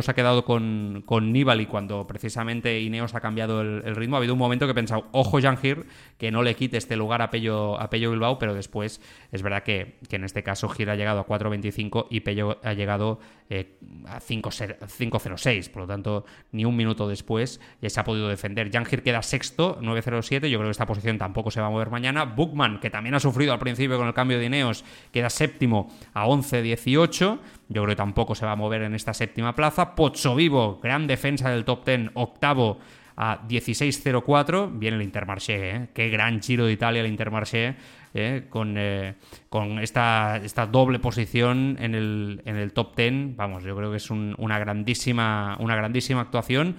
se 0.02 0.10
ha 0.10 0.14
quedado 0.14 0.44
con, 0.44 1.02
con 1.06 1.32
Nibali 1.32 1.66
cuando 1.66 2.06
precisamente 2.06 2.80
Ineos 2.80 3.14
ha 3.14 3.20
cambiado 3.20 3.60
el, 3.60 3.96
ritmo. 3.96 4.16
Ha 4.16 4.18
habido 4.18 4.34
un 4.34 4.38
momento 4.38 4.66
que 4.66 4.72
he 4.72 4.74
pensado, 4.74 5.06
ojo 5.12 5.40
Jangir, 5.40 5.86
que 6.18 6.30
no 6.30 6.42
le 6.42 6.54
quite 6.54 6.76
este 6.76 6.96
lugar 6.96 7.22
a 7.22 7.30
Pello, 7.30 7.80
a 7.80 7.90
Pello 7.90 8.10
Bilbao, 8.10 8.38
pero 8.38 8.54
después 8.54 9.00
es 9.30 9.42
verdad 9.42 9.62
que, 9.62 9.98
en 10.10 10.24
este 10.24 10.42
caso 10.42 10.68
Gir 10.68 10.90
ha 10.90 10.96
llegado 10.96 11.20
a 11.20 11.26
4.25 11.26 12.06
y 12.10 12.20
Pello 12.20 12.58
ha 12.62 12.74
llegado 12.74 13.18
eh, 13.48 13.78
a 14.06 14.20
5.06, 14.20 15.70
por 15.70 15.82
lo 15.82 15.88
tanto, 15.88 16.24
ni 16.52 16.64
un 16.64 16.76
minuto 16.76 17.08
después 17.08 17.60
ya 17.80 17.90
se 17.90 18.00
ha 18.00 18.04
podido 18.04 18.28
defender. 18.28 18.70
Jangir 18.70 19.02
queda 19.02 19.22
sexto, 19.22 19.78
9.07, 19.80 20.48
yo 20.48 20.58
creo 20.58 20.68
que 20.68 20.70
esta 20.70 20.86
posición 20.86 21.18
tampoco 21.18 21.50
se 21.50 21.60
va 21.60 21.66
a 21.66 21.70
mover 21.70 21.90
mañana. 21.90 22.24
Bookman, 22.24 22.80
que 22.80 22.90
también 22.90 23.14
ha 23.14 23.20
sufrido 23.20 23.52
al 23.52 23.58
principio 23.58 23.98
con 23.98 24.06
el 24.06 24.14
cambio 24.14 24.38
de 24.38 24.46
Ineos, 24.46 24.84
queda 25.12 25.30
séptimo 25.30 25.92
a 26.14 26.26
11.18. 26.26 27.38
Yo 27.72 27.82
creo 27.82 27.92
que 27.92 27.96
tampoco 27.96 28.34
se 28.34 28.44
va 28.44 28.52
a 28.52 28.56
mover 28.56 28.82
en 28.82 28.94
esta 28.94 29.14
séptima 29.14 29.54
plaza. 29.54 29.94
Pozzo 29.94 30.34
Vivo, 30.34 30.78
gran 30.82 31.06
defensa 31.06 31.50
del 31.50 31.64
top 31.64 31.86
10, 31.86 32.10
octavo 32.14 32.78
a 33.16 33.40
16.04. 33.48 34.78
Viene 34.78 34.96
el 34.96 35.02
Intermarché, 35.02 35.70
¿eh? 35.70 35.88
qué 35.94 36.10
gran 36.10 36.42
giro 36.42 36.66
de 36.66 36.72
Italia 36.72 37.00
el 37.00 37.06
Intermarché, 37.06 37.76
¿eh? 38.14 38.46
con, 38.50 38.74
eh, 38.76 39.14
con 39.48 39.78
esta, 39.78 40.36
esta, 40.36 40.66
doble 40.66 40.98
posición 40.98 41.76
en 41.80 41.94
el, 41.94 42.42
en 42.44 42.56
el 42.56 42.72
top 42.72 42.94
10. 42.94 43.36
Vamos, 43.36 43.64
yo 43.64 43.74
creo 43.74 43.90
que 43.90 43.96
es 43.96 44.10
una, 44.10 44.58
grandísima, 44.58 45.56
una 45.58 45.74
grandísima 45.74 46.20
actuación. 46.20 46.76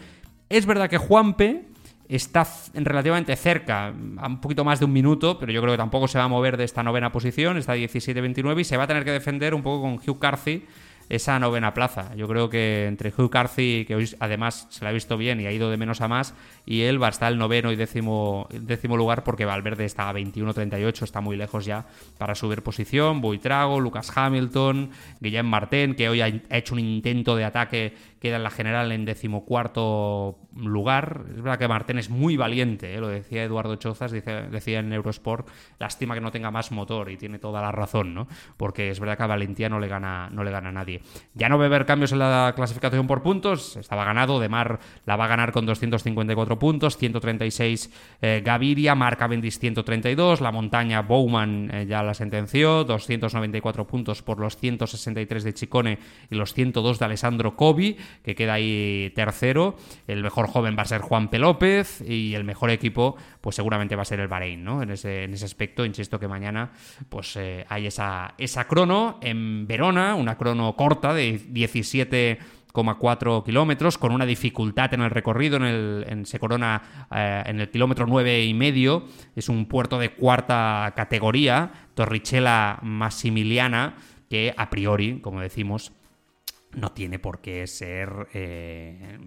Es 0.49 0.65
verdad 0.65 0.89
que 0.89 0.97
Juanpe 0.97 1.72
está 2.07 2.47
relativamente 2.73 3.35
cerca, 3.35 3.87
a 3.87 4.27
un 4.27 4.41
poquito 4.41 4.63
más 4.63 4.79
de 4.79 4.85
un 4.85 4.93
minuto, 4.93 5.39
pero 5.39 5.51
yo 5.51 5.61
creo 5.61 5.73
que 5.73 5.77
tampoco 5.77 6.07
se 6.07 6.17
va 6.17 6.25
a 6.25 6.27
mover 6.27 6.57
de 6.57 6.63
esta 6.63 6.83
novena 6.83 7.11
posición, 7.11 7.57
está 7.57 7.75
17-29 7.75 8.59
y 8.59 8.63
se 8.63 8.77
va 8.77 8.83
a 8.83 8.87
tener 8.87 9.03
que 9.03 9.11
defender 9.11 9.53
un 9.53 9.63
poco 9.63 9.81
con 9.81 9.93
Hugh 9.93 10.19
Carthy 10.19 10.65
esa 11.09 11.39
novena 11.39 11.73
plaza. 11.73 12.15
Yo 12.15 12.27
creo 12.27 12.49
que 12.49 12.85
entre 12.87 13.13
Hugh 13.15 13.29
Carthy, 13.29 13.85
que 13.85 13.95
hoy 13.95 14.09
además 14.19 14.67
se 14.69 14.83
la 14.83 14.89
ha 14.89 14.93
visto 14.93 15.17
bien 15.17 15.39
y 15.41 15.45
ha 15.45 15.51
ido 15.51 15.69
de 15.69 15.77
menos 15.77 16.01
a 16.01 16.07
más, 16.07 16.33
y 16.65 16.81
él 16.81 17.01
va 17.01 17.07
a 17.07 17.09
estar 17.09 17.31
el 17.31 17.37
noveno 17.37 17.71
y 17.71 17.75
décimo, 17.75 18.47
décimo 18.51 18.97
lugar 18.97 19.23
porque 19.23 19.45
Valverde 19.45 19.85
está 19.85 20.09
a 20.09 20.13
21-38, 20.13 21.03
está 21.03 21.21
muy 21.21 21.35
lejos 21.35 21.65
ya 21.65 21.85
para 22.17 22.35
subir 22.35 22.63
posición. 22.63 23.21
Buitrago, 23.21 23.79
Lucas 23.79 24.11
Hamilton, 24.15 24.91
Guillem 25.19 25.45
Martin, 25.45 25.95
que 25.95 26.09
hoy 26.09 26.21
ha 26.21 26.27
hecho 26.49 26.75
un 26.75 26.79
intento 26.79 27.35
de 27.35 27.45
ataque, 27.45 27.93
queda 28.19 28.37
en 28.37 28.43
la 28.43 28.49
general 28.49 28.91
en 28.93 29.03
decimocuarto 29.03 30.37
lugar. 30.55 31.25
Es 31.29 31.41
verdad 31.41 31.59
que 31.59 31.67
Martín 31.67 31.97
es 31.97 32.09
muy 32.09 32.37
valiente, 32.37 32.95
¿eh? 32.95 32.99
lo 32.99 33.07
decía 33.09 33.43
Eduardo 33.43 33.75
Chozas, 33.75 34.11
decía 34.11 34.79
en 34.79 34.93
Eurosport, 34.93 35.47
lástima 35.79 36.13
que 36.15 36.21
no 36.21 36.31
tenga 36.31 36.51
más 36.51 36.71
motor 36.71 37.11
y 37.11 37.17
tiene 37.17 37.39
toda 37.39 37.61
la 37.61 37.71
razón, 37.71 38.13
¿no? 38.13 38.27
Porque 38.55 38.89
es 38.89 38.99
verdad 38.99 39.17
que 39.17 39.23
a 39.23 39.27
Valentía 39.27 39.67
no 39.67 39.79
le 39.79 39.87
gana, 39.87 40.29
no 40.31 40.43
le 40.43 40.51
gana 40.51 40.71
nadie. 40.71 41.01
Ya 41.33 41.49
no 41.49 41.57
va 41.57 41.65
a 41.65 41.67
haber 41.67 41.85
cambios 41.85 42.13
en 42.13 42.19
la 42.19 42.53
clasificación 42.55 43.07
por 43.07 43.23
puntos, 43.23 43.75
estaba 43.75 44.05
ganado, 44.05 44.39
De 44.39 44.47
Mar 44.47 44.79
la 45.05 45.15
va 45.15 45.25
a 45.25 45.27
ganar 45.27 45.51
con 45.51 45.65
254 45.65 46.52
puntos, 46.59 46.97
136 46.97 47.91
eh, 48.21 48.41
Gaviria, 48.43 48.95
Mark 48.95 49.17
Cavendish 49.17 49.59
132, 49.59 50.41
la 50.41 50.51
montaña 50.51 51.01
Bowman 51.01 51.69
eh, 51.73 51.85
ya 51.87 52.03
la 52.03 52.13
sentenció, 52.13 52.83
294 52.83 53.87
puntos 53.87 54.21
por 54.21 54.39
los 54.39 54.57
163 54.57 55.43
de 55.43 55.53
Chicone 55.53 55.99
y 56.29 56.35
los 56.35 56.53
102 56.53 56.99
de 56.99 57.05
Alessandro 57.05 57.55
Cobi, 57.55 57.97
que 58.23 58.35
queda 58.35 58.53
ahí 58.53 59.11
tercero, 59.15 59.75
el 60.07 60.23
mejor 60.23 60.47
joven 60.47 60.75
va 60.77 60.83
a 60.83 60.85
ser 60.85 61.01
Juan 61.01 61.29
P. 61.29 61.39
López 61.39 62.01
y 62.07 62.33
el 62.35 62.43
mejor 62.43 62.69
equipo 62.69 63.15
pues 63.41 63.55
seguramente 63.55 63.95
va 63.95 64.03
a 64.03 64.05
ser 64.05 64.19
el 64.19 64.27
Bahrein, 64.27 64.63
¿no? 64.63 64.81
En 64.81 64.91
ese, 64.91 65.23
en 65.25 65.33
ese 65.33 65.45
aspecto, 65.45 65.85
insisto 65.85 66.19
que 66.19 66.27
mañana 66.27 66.71
pues 67.09 67.35
eh, 67.35 67.65
hay 67.69 67.87
esa, 67.87 68.35
esa 68.37 68.67
crono 68.67 69.19
en 69.21 69.67
Verona, 69.67 70.15
una 70.15 70.37
crono 70.37 70.75
corta 70.75 71.13
de 71.13 71.41
17,4 72.73 73.43
kilómetros, 73.43 73.97
con 73.97 74.11
una 74.11 74.25
dificultad 74.25 74.93
en 74.93 75.01
el 75.01 75.11
recorrido, 75.11 75.57
en, 75.57 75.63
el, 75.63 76.25
se 76.25 76.39
corona 76.39 77.07
eh, 77.11 77.43
en 77.45 77.59
el 77.59 77.69
kilómetro 77.69 78.05
9 78.07 78.43
y 78.43 78.53
medio, 78.53 79.05
es 79.35 79.49
un 79.49 79.67
puerto 79.67 79.99
de 79.99 80.13
cuarta 80.13 80.91
categoría, 80.95 81.71
Torrichella 81.93 82.79
Massimiliana, 82.81 83.95
que 84.29 84.53
a 84.57 84.69
priori, 84.69 85.19
como 85.19 85.41
decimos, 85.41 85.93
no 86.75 86.91
tiene 86.91 87.19
por 87.19 87.39
qué 87.39 87.67
ser. 87.67 88.27
Eh, 88.33 89.19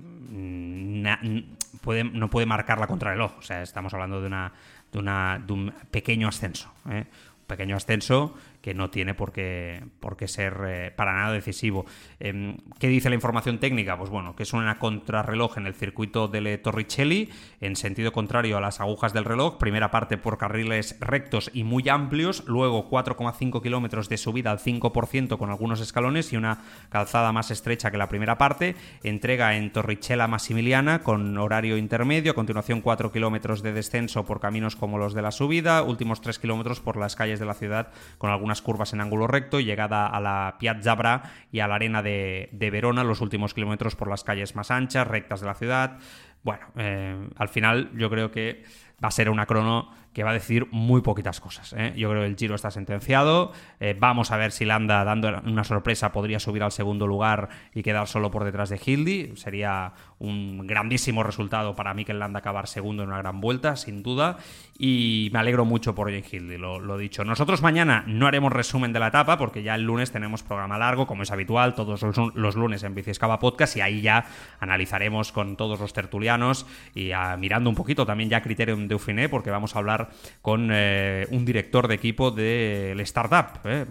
puede, 1.81 2.05
no 2.05 2.29
puede 2.29 2.47
marcar 2.47 2.81
la 2.81 2.89
contrarreloj. 2.89 3.39
O 3.39 3.43
sea, 3.43 3.63
estamos 3.63 3.95
hablando 3.95 4.21
de, 4.21 4.27
una, 4.27 4.53
de, 4.91 4.99
una, 4.99 5.43
de 5.45 5.53
un 5.53 5.73
pequeño 5.91 6.27
ascenso. 6.27 6.73
¿eh? 6.91 7.05
Un 7.41 7.47
pequeño 7.47 7.77
ascenso 7.77 8.35
que 8.67 8.75
no 8.75 8.91
tiene 8.91 9.15
por 9.15 9.31
qué, 9.31 9.81
por 10.01 10.17
qué 10.17 10.27
ser 10.27 10.57
eh, 10.67 10.91
para 10.91 11.15
nada 11.15 11.31
decisivo. 11.31 11.87
Em, 12.19 12.57
¿Qué 12.81 12.89
dice 12.89 13.09
la 13.09 13.15
información 13.15 13.61
técnica? 13.61 13.97
Pues 13.97 14.11
bueno, 14.11 14.35
que 14.35 14.43
es 14.43 14.53
una 14.53 14.81
contrarreloj 14.81 15.59
en 15.59 15.69
el 15.69 15.75
circuito 15.75 16.27
de 16.27 16.59
Torricelli, 16.59 17.31
en 17.61 17.77
sentido 17.77 18.11
contrario 18.11 18.57
a 18.57 18.61
las 18.61 18.81
agujas 18.81 19.13
del 19.13 19.25
reloj. 19.25 19.59
Primera 19.59 19.93
parte 19.93 20.19
por 20.19 20.37
carriles 20.37 20.97
rectos 20.99 21.49
y 21.55 21.63
muy 21.63 21.89
amplios, 21.89 22.43
luego 22.49 22.91
4,5 22.91 23.63
kilómetros 23.63 24.09
de 24.09 24.17
subida 24.17 24.51
al 24.51 24.59
5% 24.59 25.39
con 25.39 25.51
algunos 25.51 25.81
escalones 25.81 26.33
y 26.33 26.37
una 26.37 26.65
calzada 26.89 27.31
más 27.31 27.53
estrecha 27.53 27.93
que 27.93 27.99
la 27.99 28.09
primera 28.09 28.37
parte. 28.37 28.75
Entrega 29.05 29.55
en 29.55 29.71
Torricella 29.71 30.27
Massimiliana 30.27 31.05
con 31.05 31.39
horario 31.39 31.77
intermedio, 31.77 32.33
a 32.33 32.35
continuación 32.35 32.81
4 32.81 33.13
kilómetros 33.13 33.63
de 33.63 33.73
descenso 33.73 34.25
por 34.25 34.41
caminos 34.41 34.75
como 34.75 34.99
los 34.99 35.15
de 35.15 35.23
la 35.23 35.31
subida, 35.31 35.85
últimos 35.85 36.21
3 36.21 36.41
kilómetros 36.41 36.81
por 36.81 36.97
las 36.97 37.15
calles 37.15 37.39
de 37.39 37.47
la 37.47 37.55
ciudad 37.55 37.93
con 38.19 38.31
algunas 38.31 38.56
curvas 38.63 38.93
en 38.93 39.01
ángulo 39.01 39.27
recto 39.27 39.61
y 39.61 39.65
llegada 39.65 40.07
a 40.07 40.21
la 40.21 40.57
Piazza 40.59 40.95
Bra 40.95 41.23
y 41.53 41.61
a 41.61 41.69
la 41.69 41.77
arena 41.77 42.03
de, 42.03 42.49
Verona, 42.73 43.05
los 43.05 43.21
últimos 43.21 43.55
kilómetros 43.55 43.97
por 43.97 44.09
las 44.09 44.25
calles 44.25 44.57
más 44.57 44.71
anchas, 44.71 45.07
rectas 45.07 45.41
de 45.41 45.47
la 45.47 45.55
ciudad. 45.55 45.99
Bueno, 46.43 46.67
eh, 46.77 47.29
al 47.37 47.49
final 47.49 47.91
yo 47.95 48.09
creo 48.11 48.31
que 48.31 48.65
va 49.03 49.09
a 49.09 49.13
ser 49.13 49.31
una 49.31 49.47
crono 49.47 49.91
que 50.17 50.25
va 50.25 50.31
a 50.31 50.33
decir 50.33 50.67
muy 50.71 51.03
poquitas 51.03 51.41
cosas. 51.41 51.75
¿eh? 51.77 51.93
Yo 51.95 52.09
creo 52.09 52.23
que 52.23 52.29
el 52.29 52.37
Giro 52.37 52.55
está 52.55 52.71
sentenciado. 52.71 53.53
Eh, 53.81 53.95
vamos 54.01 54.31
a 54.31 54.39
ver 54.39 54.51
si 54.51 54.65
Landa, 54.65 55.05
dando 55.05 55.43
una 55.45 55.63
sorpresa, 55.63 56.11
podría 56.11 56.41
subir 56.41 56.63
al 56.63 56.73
segundo 56.73 57.07
lugar 57.07 57.51
y 57.75 57.83
quedar 57.83 58.09
solo 58.09 58.31
por 58.31 58.45
detrás 58.45 58.71
de 58.71 58.81
Hildy. 58.83 59.37
Sería 59.37 59.93
un 60.19 60.67
grandísimo 60.67 61.23
resultado 61.23 61.75
para 61.75 61.93
mí 61.93 62.07
que 62.07 62.15
Landa 62.15 62.39
acabar 62.39 62.67
segundo 62.67 63.03
en 63.03 63.11
una 63.11 63.19
gran 63.19 63.43
vuelta, 63.43 63.77
sin 63.77 64.03
duda. 64.03 64.39
Y 64.79 65.29
me 65.35 65.39
alegro 65.39 65.67
mucho 65.67 65.95
por 65.95 66.09
Jane 66.09 66.25
Hildy, 66.31 66.57
lo, 66.57 66.81
lo, 66.81 66.97
dicho. 66.97 67.23
Nosotros 67.23 67.61
mañana 67.61 68.03
no 68.07 68.27
haremos 68.27 68.53
resumen 68.53 68.95
de 68.95 69.01
la 69.01 69.09
etapa 69.09 69.37
porque 69.37 69.63
ya 69.63 69.75
el 69.75 69.83
lunes 69.83 70.13
tenemos 70.13 70.43
programa 70.43 70.79
largo, 70.79 71.07
como 71.07 71.25
es 71.25 71.31
habitual, 71.31 71.75
todos 71.75 72.03
los, 72.35 72.57
lunes 72.57 72.83
en 72.85 72.95
Biciescaba 72.95 73.39
Podcast 73.39 73.77
y 73.77 73.83
ahí 73.83 74.01
ya 74.01 74.25
analizaremos 74.61 75.33
con 75.33 75.57
todos 75.57 75.79
los 75.79 75.93
tertulianos 75.93 76.67
y 76.95 77.13
ah, 77.13 77.37
mirando 77.39 77.69
un 77.69 77.77
poquito 77.77 78.07
también 78.07 78.31
ya 78.31 78.43
Criterium 78.43 78.89
de 78.89 78.95
Ufiné 78.95 79.29
porque 79.29 79.51
vamos 79.51 79.77
a 79.77 79.79
hablar 79.79 80.06
con 80.43 80.71
eh, 80.73 81.27
un 81.31 81.45
director 81.45 81.89
de 81.89 81.95
equipo 81.95 82.31
del 82.31 83.01
startup. 83.01 83.61
Eh. 83.65 83.85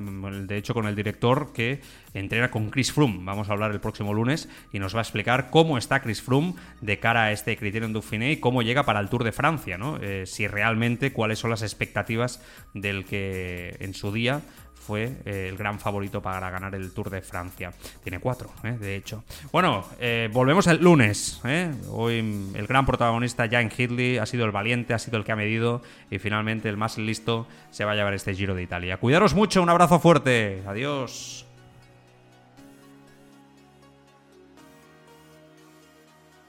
De 0.47 0.57
hecho, 0.57 0.73
con 0.73 0.87
el 0.87 0.95
director 0.95 1.51
que 1.53 1.81
entrena 2.13 2.49
con 2.49 2.69
Chris 2.69 2.91
Froome. 2.91 3.19
Vamos 3.23 3.49
a 3.49 3.53
hablar 3.53 3.71
el 3.71 3.79
próximo 3.79 4.13
lunes 4.13 4.49
y 4.71 4.79
nos 4.79 4.95
va 4.95 4.99
a 4.99 5.01
explicar 5.01 5.49
cómo 5.49 5.77
está 5.77 6.01
Chris 6.01 6.21
Froome 6.21 6.55
de 6.81 6.99
cara 6.99 7.25
a 7.25 7.31
este 7.31 7.57
Criterium 7.57 7.93
Dauphiné 7.93 8.31
y 8.31 8.37
cómo 8.37 8.61
llega 8.61 8.83
para 8.83 8.99
el 8.99 9.09
Tour 9.09 9.23
de 9.23 9.31
Francia. 9.31 9.77
¿no? 9.77 9.97
Eh, 10.01 10.25
si 10.25 10.47
realmente, 10.47 11.11
cuáles 11.11 11.39
son 11.39 11.49
las 11.49 11.61
expectativas 11.61 12.41
del 12.73 13.05
que 13.05 13.75
en 13.79 13.93
su 13.93 14.11
día 14.11 14.41
fue 14.85 15.17
eh, 15.25 15.47
el 15.49 15.57
gran 15.57 15.79
favorito 15.79 16.21
para 16.21 16.49
ganar 16.49 16.75
el 16.75 16.91
Tour 16.93 17.09
de 17.09 17.21
Francia. 17.21 17.73
Tiene 18.03 18.19
cuatro, 18.19 18.51
eh, 18.63 18.77
de 18.79 18.95
hecho. 18.95 19.23
Bueno, 19.51 19.83
eh, 19.99 20.29
volvemos 20.31 20.67
el 20.67 20.81
lunes. 20.81 21.41
Hoy 21.89 22.51
el 22.53 22.67
gran 22.67 22.85
protagonista, 22.85 23.47
Jan 23.49 23.71
Hidley, 23.75 24.17
ha 24.17 24.25
sido 24.25 24.45
el 24.45 24.51
valiente, 24.51 24.93
ha 24.93 24.99
sido 24.99 25.17
el 25.17 25.23
que 25.23 25.31
ha 25.31 25.35
medido 25.35 25.81
y 26.11 26.19
finalmente 26.19 26.69
el 26.69 26.77
más 26.77 26.97
listo 26.97 27.47
se 27.71 27.85
va 27.85 27.93
a 27.93 27.95
llevar 27.95 28.13
este 28.13 28.33
Giro 28.35 28.53
de 28.53 28.63
Italia. 28.63 28.97
Cuidaros 28.97 29.33
mucho, 29.33 29.61
un 29.61 29.69
abrazo 29.69 29.99
fuerte. 29.99 30.61
Adiós. 30.67 31.45